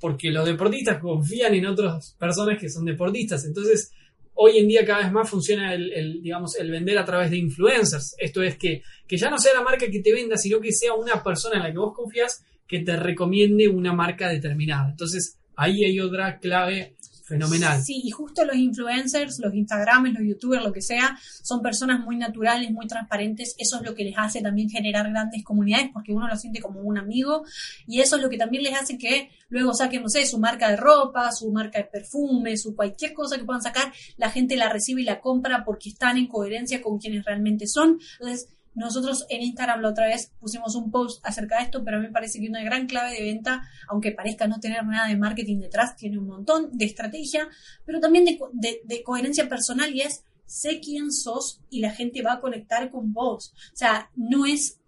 porque 0.00 0.30
los 0.30 0.46
deportistas 0.46 0.98
confían 0.98 1.54
en 1.54 1.66
otras 1.66 2.16
personas 2.18 2.58
que 2.58 2.70
son 2.70 2.86
deportistas. 2.86 3.44
Entonces, 3.44 3.92
hoy 4.32 4.56
en 4.56 4.68
día 4.68 4.86
cada 4.86 5.02
vez 5.02 5.12
más 5.12 5.28
funciona 5.28 5.74
el, 5.74 6.22
digamos, 6.22 6.56
el 6.56 6.70
vender 6.70 6.96
a 6.96 7.04
través 7.04 7.30
de 7.30 7.36
influencers. 7.36 8.14
Esto 8.18 8.42
es 8.42 8.56
que, 8.56 8.82
que 9.06 9.18
ya 9.18 9.28
no 9.28 9.36
sea 9.36 9.52
la 9.52 9.62
marca 9.62 9.86
que 9.86 10.00
te 10.00 10.14
venda, 10.14 10.38
sino 10.38 10.60
que 10.60 10.72
sea 10.72 10.94
una 10.94 11.22
persona 11.22 11.56
en 11.56 11.62
la 11.64 11.72
que 11.72 11.78
vos 11.78 11.94
confías 11.94 12.42
que 12.66 12.78
te 12.78 12.96
recomiende 12.96 13.68
una 13.68 13.92
marca 13.92 14.30
determinada. 14.30 14.88
Entonces, 14.88 15.38
ahí 15.56 15.84
hay 15.84 16.00
otra 16.00 16.38
clave 16.38 16.96
Fenomenal. 17.30 17.80
Sí, 17.80 18.00
y 18.02 18.10
justo 18.10 18.44
los 18.44 18.56
influencers, 18.56 19.38
los 19.38 19.54
Instagramers, 19.54 20.18
los 20.18 20.26
YouTubers, 20.26 20.64
lo 20.64 20.72
que 20.72 20.82
sea, 20.82 21.16
son 21.42 21.62
personas 21.62 22.00
muy 22.00 22.16
naturales, 22.16 22.72
muy 22.72 22.88
transparentes. 22.88 23.54
Eso 23.56 23.76
es 23.76 23.82
lo 23.82 23.94
que 23.94 24.02
les 24.02 24.18
hace 24.18 24.42
también 24.42 24.68
generar 24.68 25.08
grandes 25.08 25.44
comunidades 25.44 25.90
porque 25.92 26.12
uno 26.12 26.26
lo 26.26 26.36
siente 26.36 26.60
como 26.60 26.80
un 26.80 26.98
amigo 26.98 27.44
y 27.86 28.00
eso 28.00 28.16
es 28.16 28.22
lo 28.22 28.28
que 28.28 28.36
también 28.36 28.64
les 28.64 28.74
hace 28.74 28.98
que 28.98 29.30
luego 29.48 29.72
saquen, 29.74 30.02
no 30.02 30.08
sé, 30.08 30.26
su 30.26 30.40
marca 30.40 30.70
de 30.70 30.76
ropa, 30.76 31.30
su 31.30 31.52
marca 31.52 31.78
de 31.78 31.84
perfume, 31.84 32.56
su 32.56 32.74
cualquier 32.74 33.14
cosa 33.14 33.38
que 33.38 33.44
puedan 33.44 33.62
sacar, 33.62 33.92
la 34.16 34.30
gente 34.30 34.56
la 34.56 34.68
recibe 34.68 35.02
y 35.02 35.04
la 35.04 35.20
compra 35.20 35.64
porque 35.64 35.90
están 35.90 36.16
en 36.16 36.26
coherencia 36.26 36.82
con 36.82 36.98
quienes 36.98 37.24
realmente 37.24 37.68
son. 37.68 38.00
Entonces, 38.18 38.48
nosotros 38.74 39.26
en 39.28 39.42
Instagram 39.42 39.80
la 39.80 39.90
otra 39.90 40.06
vez 40.06 40.32
pusimos 40.38 40.74
un 40.74 40.90
post 40.90 41.24
acerca 41.24 41.58
de 41.58 41.64
esto, 41.64 41.84
pero 41.84 41.96
a 41.96 42.00
mí 42.00 42.06
me 42.06 42.12
parece 42.12 42.40
que 42.40 42.48
una 42.48 42.62
gran 42.62 42.86
clave 42.86 43.12
de 43.12 43.22
venta, 43.22 43.62
aunque 43.88 44.12
parezca 44.12 44.46
no 44.46 44.60
tener 44.60 44.84
nada 44.84 45.08
de 45.08 45.16
marketing 45.16 45.58
detrás, 45.58 45.96
tiene 45.96 46.18
un 46.18 46.26
montón 46.26 46.70
de 46.72 46.84
estrategia, 46.84 47.48
pero 47.84 48.00
también 48.00 48.24
de, 48.24 49.02
coherencia 49.02 49.48
personal 49.48 49.94
y 49.94 50.02
es 50.02 50.24
sé 50.46 50.80
quién 50.80 51.12
sos 51.12 51.60
y 51.70 51.80
la 51.80 51.92
gente 51.92 52.22
va 52.22 52.34
a 52.34 52.40
conectar 52.40 52.90
con 52.90 53.12
vos. 53.12 53.52
O 53.72 53.76
sea, 53.76 54.10
no 54.16 54.46
es, 54.46 54.80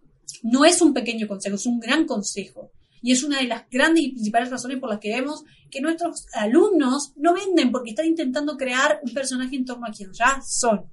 no 0.43 0.65
es 0.65 0.81
un 0.81 0.93
pequeño 0.93 1.29
consejo, 1.29 1.57
es 1.57 1.67
un 1.67 1.79
gran 1.79 2.05
consejo. 2.07 2.71
Y 3.05 3.11
es 3.11 3.25
una 3.25 3.39
de 3.41 3.49
las 3.49 3.69
grandes 3.69 4.05
y 4.05 4.13
principales 4.13 4.51
razones 4.51 4.79
por 4.79 4.89
las 4.89 5.01
que 5.01 5.11
vemos 5.11 5.45
que 5.71 5.81
nuestros 5.81 6.27
alumnos 6.35 7.13
no 7.17 7.35
venden 7.35 7.73
porque 7.73 7.91
están 7.91 8.07
intentando 8.07 8.57
crear 8.57 9.01
un 9.03 9.13
personaje 9.13 9.57
en 9.57 9.65
torno 9.65 9.87
a 9.87 9.91
quien 9.91 10.13
ya 10.13 10.41
son. 10.41 10.87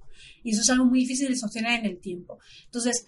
Y 0.44 0.52
eso 0.52 0.62
es 0.62 0.70
algo 0.70 0.86
muy 0.86 1.00
difícil 1.00 1.30
de 1.30 1.36
sostener 1.36 1.80
en 1.80 1.86
el 1.86 2.00
tiempo. 2.00 2.40
Entonces, 2.66 3.06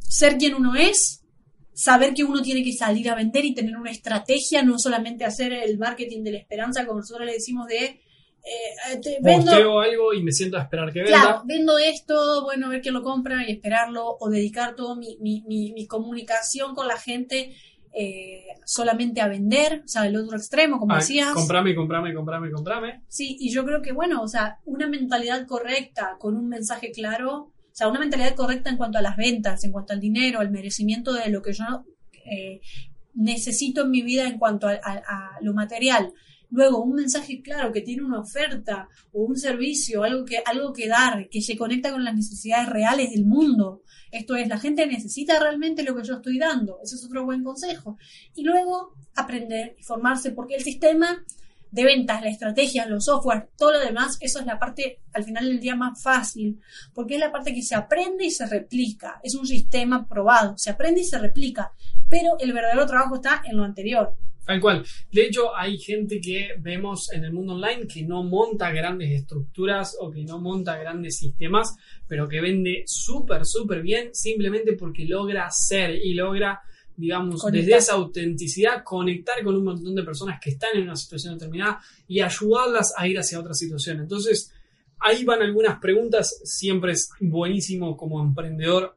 ser 0.00 0.36
quien 0.36 0.54
uno 0.54 0.74
es, 0.74 1.24
saber 1.72 2.14
que 2.14 2.24
uno 2.24 2.42
tiene 2.42 2.64
que 2.64 2.72
salir 2.72 3.08
a 3.08 3.14
vender 3.14 3.44
y 3.44 3.54
tener 3.54 3.76
una 3.76 3.90
estrategia, 3.90 4.62
no 4.62 4.78
solamente 4.78 5.24
hacer 5.24 5.52
el 5.52 5.78
marketing 5.78 6.24
de 6.24 6.32
la 6.32 6.38
esperanza, 6.38 6.86
como 6.86 7.00
nosotros 7.00 7.26
le 7.26 7.34
decimos 7.34 7.66
de... 7.68 8.00
Eh, 8.40 8.98
te, 9.02 9.18
vendo 9.20 9.80
algo 9.80 10.14
y 10.14 10.22
me 10.22 10.32
siento 10.32 10.56
a 10.56 10.62
esperar 10.62 10.92
que 10.92 11.02
venda. 11.02 11.20
Claro, 11.20 11.42
vendo 11.44 11.76
esto, 11.78 12.44
bueno, 12.44 12.66
a 12.66 12.70
ver 12.70 12.80
quién 12.80 12.94
lo 12.94 13.02
compra 13.02 13.46
y 13.46 13.52
esperarlo, 13.52 14.16
o 14.18 14.30
dedicar 14.30 14.74
toda 14.74 14.96
mi, 14.96 15.18
mi, 15.20 15.42
mi 15.42 15.86
comunicación 15.86 16.74
con 16.74 16.88
la 16.88 16.96
gente 16.96 17.54
eh, 17.94 18.44
solamente 18.64 19.20
a 19.20 19.28
vender, 19.28 19.82
o 19.84 19.88
sea, 19.88 20.06
el 20.06 20.16
otro 20.16 20.36
extremo, 20.36 20.78
como 20.78 20.94
decías. 20.94 21.32
Comprame, 21.32 21.74
comprame, 21.74 22.14
comprame, 22.14 22.50
comprame. 22.50 23.02
Sí, 23.08 23.36
y 23.40 23.50
yo 23.50 23.64
creo 23.64 23.82
que, 23.82 23.92
bueno, 23.92 24.22
o 24.22 24.28
sea, 24.28 24.58
una 24.64 24.86
mentalidad 24.86 25.46
correcta, 25.46 26.16
con 26.18 26.36
un 26.36 26.48
mensaje 26.48 26.90
claro, 26.92 27.34
o 27.34 27.52
sea, 27.72 27.88
una 27.88 28.00
mentalidad 28.00 28.34
correcta 28.34 28.70
en 28.70 28.76
cuanto 28.76 28.98
a 28.98 29.02
las 29.02 29.16
ventas, 29.16 29.64
en 29.64 29.72
cuanto 29.72 29.92
al 29.92 30.00
dinero, 30.00 30.40
al 30.40 30.50
merecimiento 30.50 31.12
de 31.12 31.30
lo 31.30 31.42
que 31.42 31.52
yo 31.52 31.84
eh, 32.24 32.60
necesito 33.14 33.82
en 33.82 33.90
mi 33.90 34.02
vida 34.02 34.26
en 34.26 34.38
cuanto 34.38 34.68
a, 34.68 35.38
lo 35.40 35.54
material. 35.54 36.12
Luego, 36.50 36.82
un 36.82 36.94
mensaje 36.94 37.42
claro 37.42 37.72
que 37.72 37.82
tiene 37.82 38.02
una 38.02 38.20
oferta 38.20 38.88
o 39.12 39.22
un 39.22 39.36
servicio, 39.36 40.02
algo 40.02 40.24
que, 40.24 40.42
algo 40.44 40.72
que 40.72 40.88
dar, 40.88 41.28
que 41.28 41.42
se 41.42 41.56
conecta 41.56 41.90
con 41.90 42.04
las 42.04 42.14
necesidades 42.14 42.68
reales 42.68 43.10
del 43.10 43.26
mundo. 43.26 43.82
Esto 44.10 44.34
es, 44.36 44.48
la 44.48 44.58
gente 44.58 44.86
necesita 44.86 45.38
realmente 45.38 45.82
lo 45.82 45.94
que 45.94 46.04
yo 46.04 46.14
estoy 46.14 46.38
dando. 46.38 46.78
Ese 46.82 46.94
es 46.94 47.04
otro 47.04 47.24
buen 47.24 47.44
consejo. 47.44 47.98
Y 48.34 48.44
luego 48.44 48.94
aprender 49.14 49.76
y 49.78 49.82
formarse, 49.82 50.30
porque 50.32 50.54
el 50.54 50.62
sistema 50.62 51.22
de 51.70 51.84
ventas, 51.84 52.22
la 52.22 52.30
estrategia, 52.30 52.86
los 52.86 53.04
software, 53.04 53.50
todo 53.56 53.72
lo 53.72 53.80
demás, 53.80 54.16
eso 54.20 54.40
es 54.40 54.46
la 54.46 54.58
parte 54.58 55.00
al 55.12 55.24
final 55.24 55.46
del 55.46 55.60
día 55.60 55.76
más 55.76 56.02
fácil, 56.02 56.60
porque 56.94 57.14
es 57.14 57.20
la 57.20 57.30
parte 57.30 57.54
que 57.54 57.62
se 57.62 57.74
aprende 57.74 58.24
y 58.24 58.30
se 58.30 58.46
replica. 58.46 59.20
Es 59.22 59.34
un 59.34 59.46
sistema 59.46 60.08
probado, 60.08 60.56
se 60.56 60.70
aprende 60.70 61.02
y 61.02 61.04
se 61.04 61.18
replica, 61.18 61.72
pero 62.08 62.38
el 62.38 62.52
verdadero 62.52 62.86
trabajo 62.86 63.16
está 63.16 63.42
en 63.44 63.56
lo 63.56 63.64
anterior. 63.64 64.16
Tal 64.48 64.62
cual. 64.62 64.82
De 65.12 65.26
hecho, 65.26 65.54
hay 65.54 65.76
gente 65.76 66.22
que 66.22 66.54
vemos 66.58 67.12
en 67.12 67.22
el 67.22 67.34
mundo 67.34 67.52
online 67.52 67.86
que 67.86 68.02
no 68.02 68.22
monta 68.22 68.70
grandes 68.70 69.10
estructuras 69.10 69.94
o 70.00 70.10
que 70.10 70.24
no 70.24 70.38
monta 70.38 70.78
grandes 70.78 71.18
sistemas, 71.18 71.76
pero 72.06 72.26
que 72.26 72.40
vende 72.40 72.82
súper, 72.86 73.44
súper 73.44 73.82
bien 73.82 74.14
simplemente 74.14 74.72
porque 74.72 75.04
logra 75.04 75.50
ser 75.50 75.96
y 76.02 76.14
logra, 76.14 76.62
digamos, 76.96 77.42
desde 77.52 77.76
esa 77.76 77.92
autenticidad 77.92 78.82
conectar 78.82 79.44
con 79.44 79.54
un 79.54 79.64
montón 79.64 79.94
de 79.94 80.02
personas 80.02 80.40
que 80.42 80.48
están 80.48 80.70
en 80.76 80.84
una 80.84 80.96
situación 80.96 81.34
determinada 81.34 81.82
y 82.06 82.20
ayudarlas 82.20 82.94
a 82.96 83.06
ir 83.06 83.18
hacia 83.18 83.40
otra 83.40 83.52
situación. 83.52 84.00
Entonces, 84.00 84.50
ahí 84.98 85.24
van 85.24 85.42
algunas 85.42 85.78
preguntas. 85.78 86.40
Siempre 86.44 86.92
es 86.92 87.10
buenísimo 87.20 87.98
como 87.98 88.22
emprendedor, 88.22 88.96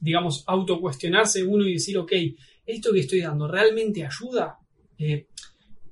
digamos, 0.00 0.42
autocuestionarse 0.46 1.44
uno 1.44 1.66
y 1.66 1.74
decir, 1.74 1.98
ok, 1.98 2.12
esto 2.68 2.92
que 2.92 3.00
estoy 3.00 3.22
dando 3.22 3.48
realmente 3.48 4.04
ayuda 4.04 4.58
eh, 4.98 5.26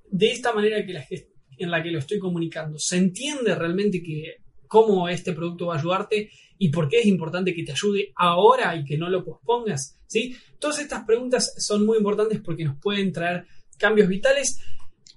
de 0.09 0.31
esta 0.31 0.53
manera 0.53 0.85
que 0.85 1.27
en 1.59 1.71
la 1.71 1.83
que 1.83 1.91
lo 1.91 1.99
estoy 1.99 2.19
comunicando. 2.19 2.79
¿Se 2.79 2.97
entiende 2.97 3.55
realmente 3.55 4.03
que 4.03 4.43
cómo 4.67 5.09
este 5.09 5.33
producto 5.33 5.67
va 5.67 5.77
a 5.77 5.79
ayudarte 5.79 6.31
y 6.59 6.69
por 6.69 6.89
qué 6.89 7.01
es 7.01 7.07
importante 7.07 7.55
que 7.55 7.65
te 7.65 7.73
ayude 7.73 8.13
ahora 8.15 8.77
y 8.77 8.85
que 8.85 8.99
no 8.99 9.09
lo 9.09 9.25
pospongas? 9.25 9.99
¿sí? 10.07 10.37
Todas 10.59 10.81
estas 10.81 11.05
preguntas 11.07 11.55
son 11.59 11.87
muy 11.87 11.97
importantes 11.97 12.41
porque 12.41 12.65
nos 12.65 12.79
pueden 12.79 13.11
traer 13.11 13.47
cambios 13.79 14.09
vitales. 14.09 14.61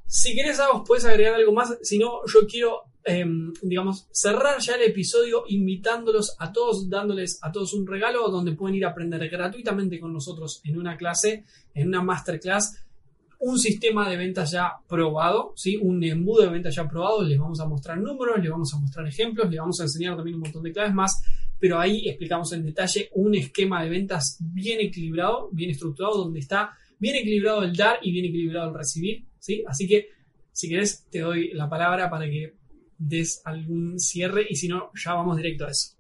Si 0.08 0.34
querés, 0.34 0.60
vos 0.72 0.84
puedes 0.88 1.04
agregar 1.04 1.36
algo 1.36 1.52
más. 1.52 1.78
Si 1.82 2.00
no, 2.00 2.22
yo 2.34 2.48
quiero 2.48 2.84
Em, 3.06 3.54
digamos, 3.62 4.08
cerrar 4.12 4.60
ya 4.60 4.76
el 4.76 4.84
episodio 4.84 5.44
invitándolos 5.48 6.36
a 6.38 6.52
todos, 6.52 6.90
dándoles 6.90 7.40
a 7.42 7.52
todos 7.52 7.74
un 7.74 7.88
regalo 7.88 8.28
donde 8.30 8.52
pueden 8.52 8.76
ir 8.76 8.86
a 8.86 8.90
aprender 8.90 9.28
gratuitamente 9.30 10.00
con 10.00 10.12
nosotros 10.12 10.62
en 10.66 10.78
una 10.78 10.98
clase, 10.98 11.46
en 11.74 11.88
una 11.88 12.04
masterclass, 12.04 12.86
un 13.40 13.58
sistema 13.58 14.10
de 14.10 14.18
ventas 14.18 14.52
ya 14.52 14.74
probado, 14.88 15.54
¿sí? 15.56 15.78
un 15.78 16.04
embudo 16.04 16.44
de 16.44 16.50
ventas 16.50 16.76
ya 16.76 16.88
probado. 16.88 17.24
Les 17.24 17.40
vamos 17.40 17.60
a 17.62 17.66
mostrar 17.66 17.98
números, 17.98 18.38
les 18.42 18.52
vamos 18.52 18.74
a 18.74 18.78
mostrar 18.78 19.08
ejemplos, 19.08 19.50
les 19.50 19.60
vamos 19.60 19.80
a 19.80 19.84
enseñar 19.84 20.18
también 20.18 20.36
un 20.36 20.42
montón 20.42 20.62
de 20.62 20.74
claves 20.74 20.94
más, 20.94 21.24
pero 21.58 21.80
ahí 21.80 22.08
explicamos 22.08 22.52
en 22.52 22.66
detalle 22.66 23.10
un 23.14 23.34
esquema 23.34 23.82
de 23.82 23.90
ventas 23.90 24.38
bien 24.42 24.82
equilibrado, 24.82 25.50
bien 25.54 25.72
estructurado, 25.72 26.18
donde 26.18 26.40
está 26.40 26.72
bien 27.00 27.16
equilibrado 27.16 27.64
el 27.64 27.76
dar 27.76 28.00
y 28.02 28.12
bien 28.12 28.26
equilibrado 28.26 28.70
el 28.70 28.76
recibir. 28.76 29.26
¿sí? 29.40 29.64
Así 29.66 29.88
que, 29.88 30.10
si 30.52 30.68
querés, 30.68 31.06
te 31.10 31.20
doy 31.20 31.54
la 31.54 31.70
palabra 31.70 32.10
para 32.10 32.26
que 32.26 32.59
des 33.00 33.42
algún 33.46 34.00
cierre 34.00 34.46
y 34.48 34.56
si 34.56 34.68
no, 34.68 34.92
ya 34.94 35.14
vamos 35.14 35.38
directo 35.38 35.66
a 35.66 35.72
eso. 35.72 35.96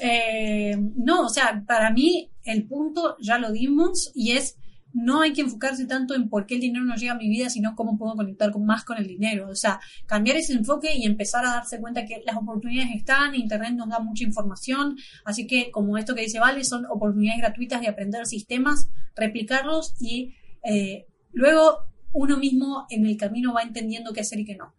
Eh, 0.00 0.76
no, 0.96 1.22
o 1.22 1.28
sea, 1.28 1.64
para 1.66 1.90
mí 1.90 2.30
el 2.44 2.66
punto 2.68 3.16
ya 3.18 3.38
lo 3.38 3.50
dimos 3.50 4.12
y 4.14 4.32
es 4.32 4.56
no 4.92 5.20
hay 5.20 5.34
que 5.34 5.42
enfocarse 5.42 5.84
tanto 5.84 6.14
en 6.14 6.30
por 6.30 6.46
qué 6.46 6.54
el 6.54 6.62
dinero 6.62 6.84
no 6.86 6.96
llega 6.96 7.12
a 7.12 7.18
mi 7.18 7.28
vida, 7.28 7.50
sino 7.50 7.74
cómo 7.74 7.98
puedo 7.98 8.14
conectar 8.16 8.50
con, 8.50 8.64
más 8.64 8.82
con 8.82 8.96
el 8.96 9.06
dinero. 9.06 9.50
O 9.50 9.54
sea, 9.54 9.78
cambiar 10.06 10.38
ese 10.38 10.54
enfoque 10.54 10.94
y 10.96 11.04
empezar 11.04 11.44
a 11.44 11.50
darse 11.50 11.78
cuenta 11.80 12.06
que 12.06 12.22
las 12.24 12.36
oportunidades 12.36 12.92
están, 12.94 13.34
Internet 13.34 13.74
nos 13.74 13.90
da 13.90 13.98
mucha 13.98 14.24
información, 14.24 14.96
así 15.26 15.46
que 15.46 15.70
como 15.70 15.98
esto 15.98 16.14
que 16.14 16.22
dice 16.22 16.40
Vale, 16.40 16.64
son 16.64 16.86
oportunidades 16.86 17.42
gratuitas 17.42 17.82
de 17.82 17.88
aprender 17.88 18.24
sistemas, 18.24 18.88
replicarlos 19.14 19.94
y 20.00 20.34
eh, 20.62 21.06
luego 21.32 21.78
uno 22.12 22.38
mismo 22.38 22.86
en 22.88 23.04
el 23.04 23.18
camino 23.18 23.52
va 23.52 23.62
entendiendo 23.62 24.14
qué 24.14 24.20
hacer 24.20 24.40
y 24.40 24.46
qué 24.46 24.56
no. 24.56 24.74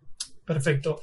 Perfecto. 0.46 1.00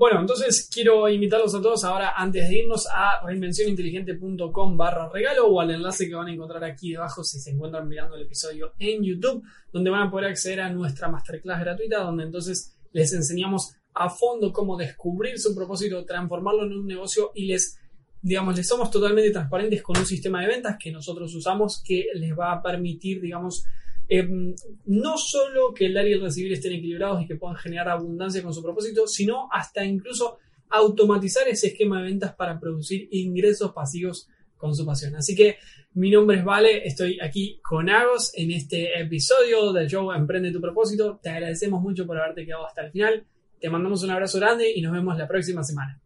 Bueno, 0.00 0.18
entonces 0.18 0.66
quiero 0.72 1.10
invitarlos 1.10 1.54
a 1.54 1.60
todos 1.60 1.84
ahora, 1.84 2.14
antes 2.16 2.48
de 2.48 2.56
irnos, 2.60 2.86
a 2.86 3.20
reinvencioninteligente.com 3.22 4.74
barra 4.74 5.10
regalo 5.10 5.48
o 5.48 5.60
al 5.60 5.72
enlace 5.72 6.08
que 6.08 6.14
van 6.14 6.28
a 6.28 6.32
encontrar 6.32 6.64
aquí 6.64 6.92
debajo 6.92 7.22
si 7.22 7.38
se 7.38 7.50
encuentran 7.50 7.86
mirando 7.86 8.16
el 8.16 8.22
episodio 8.22 8.72
en 8.78 9.04
YouTube, 9.04 9.42
donde 9.70 9.90
van 9.90 10.08
a 10.08 10.10
poder 10.10 10.30
acceder 10.30 10.62
a 10.62 10.72
nuestra 10.72 11.10
masterclass 11.10 11.60
gratuita, 11.60 12.02
donde 12.02 12.24
entonces 12.24 12.78
les 12.92 13.12
enseñamos 13.12 13.74
a 13.92 14.08
fondo 14.08 14.54
cómo 14.54 14.78
descubrir 14.78 15.38
su 15.38 15.54
propósito, 15.54 16.02
transformarlo 16.06 16.64
en 16.64 16.72
un 16.78 16.86
negocio 16.86 17.32
y 17.34 17.44
les, 17.44 17.78
digamos, 18.22 18.56
les 18.56 18.66
somos 18.66 18.90
totalmente 18.90 19.30
transparentes 19.32 19.82
con 19.82 19.98
un 19.98 20.06
sistema 20.06 20.40
de 20.40 20.46
ventas 20.46 20.76
que 20.82 20.90
nosotros 20.90 21.34
usamos 21.34 21.82
que 21.84 22.06
les 22.14 22.32
va 22.32 22.52
a 22.52 22.62
permitir, 22.62 23.20
digamos, 23.20 23.66
Em, 24.12 24.56
no 24.86 25.16
solo 25.16 25.72
que 25.72 25.86
el 25.86 25.94
dar 25.94 26.08
y 26.08 26.14
el 26.14 26.20
recibir 26.20 26.52
estén 26.52 26.72
equilibrados 26.72 27.22
y 27.22 27.28
que 27.28 27.36
puedan 27.36 27.56
generar 27.56 27.88
abundancia 27.90 28.42
con 28.42 28.52
su 28.52 28.60
propósito, 28.60 29.06
sino 29.06 29.48
hasta 29.52 29.84
incluso 29.84 30.38
automatizar 30.68 31.46
ese 31.46 31.68
esquema 31.68 31.98
de 31.98 32.08
ventas 32.08 32.34
para 32.34 32.58
producir 32.58 33.06
ingresos 33.12 33.72
pasivos 33.72 34.28
con 34.56 34.74
su 34.74 34.84
pasión. 34.84 35.14
Así 35.14 35.36
que 35.36 35.58
mi 35.94 36.10
nombre 36.10 36.38
es 36.38 36.44
Vale, 36.44 36.84
estoy 36.84 37.20
aquí 37.20 37.60
con 37.62 37.88
Agos 37.88 38.32
en 38.34 38.50
este 38.50 39.00
episodio 39.00 39.72
del 39.72 39.88
show 39.88 40.10
Emprende 40.10 40.50
tu 40.50 40.60
propósito. 40.60 41.20
Te 41.22 41.30
agradecemos 41.30 41.80
mucho 41.80 42.04
por 42.04 42.18
haberte 42.18 42.44
quedado 42.44 42.66
hasta 42.66 42.86
el 42.86 42.90
final. 42.90 43.24
Te 43.60 43.70
mandamos 43.70 44.02
un 44.02 44.10
abrazo 44.10 44.40
grande 44.40 44.72
y 44.74 44.82
nos 44.82 44.92
vemos 44.92 45.16
la 45.16 45.28
próxima 45.28 45.62
semana. 45.62 45.99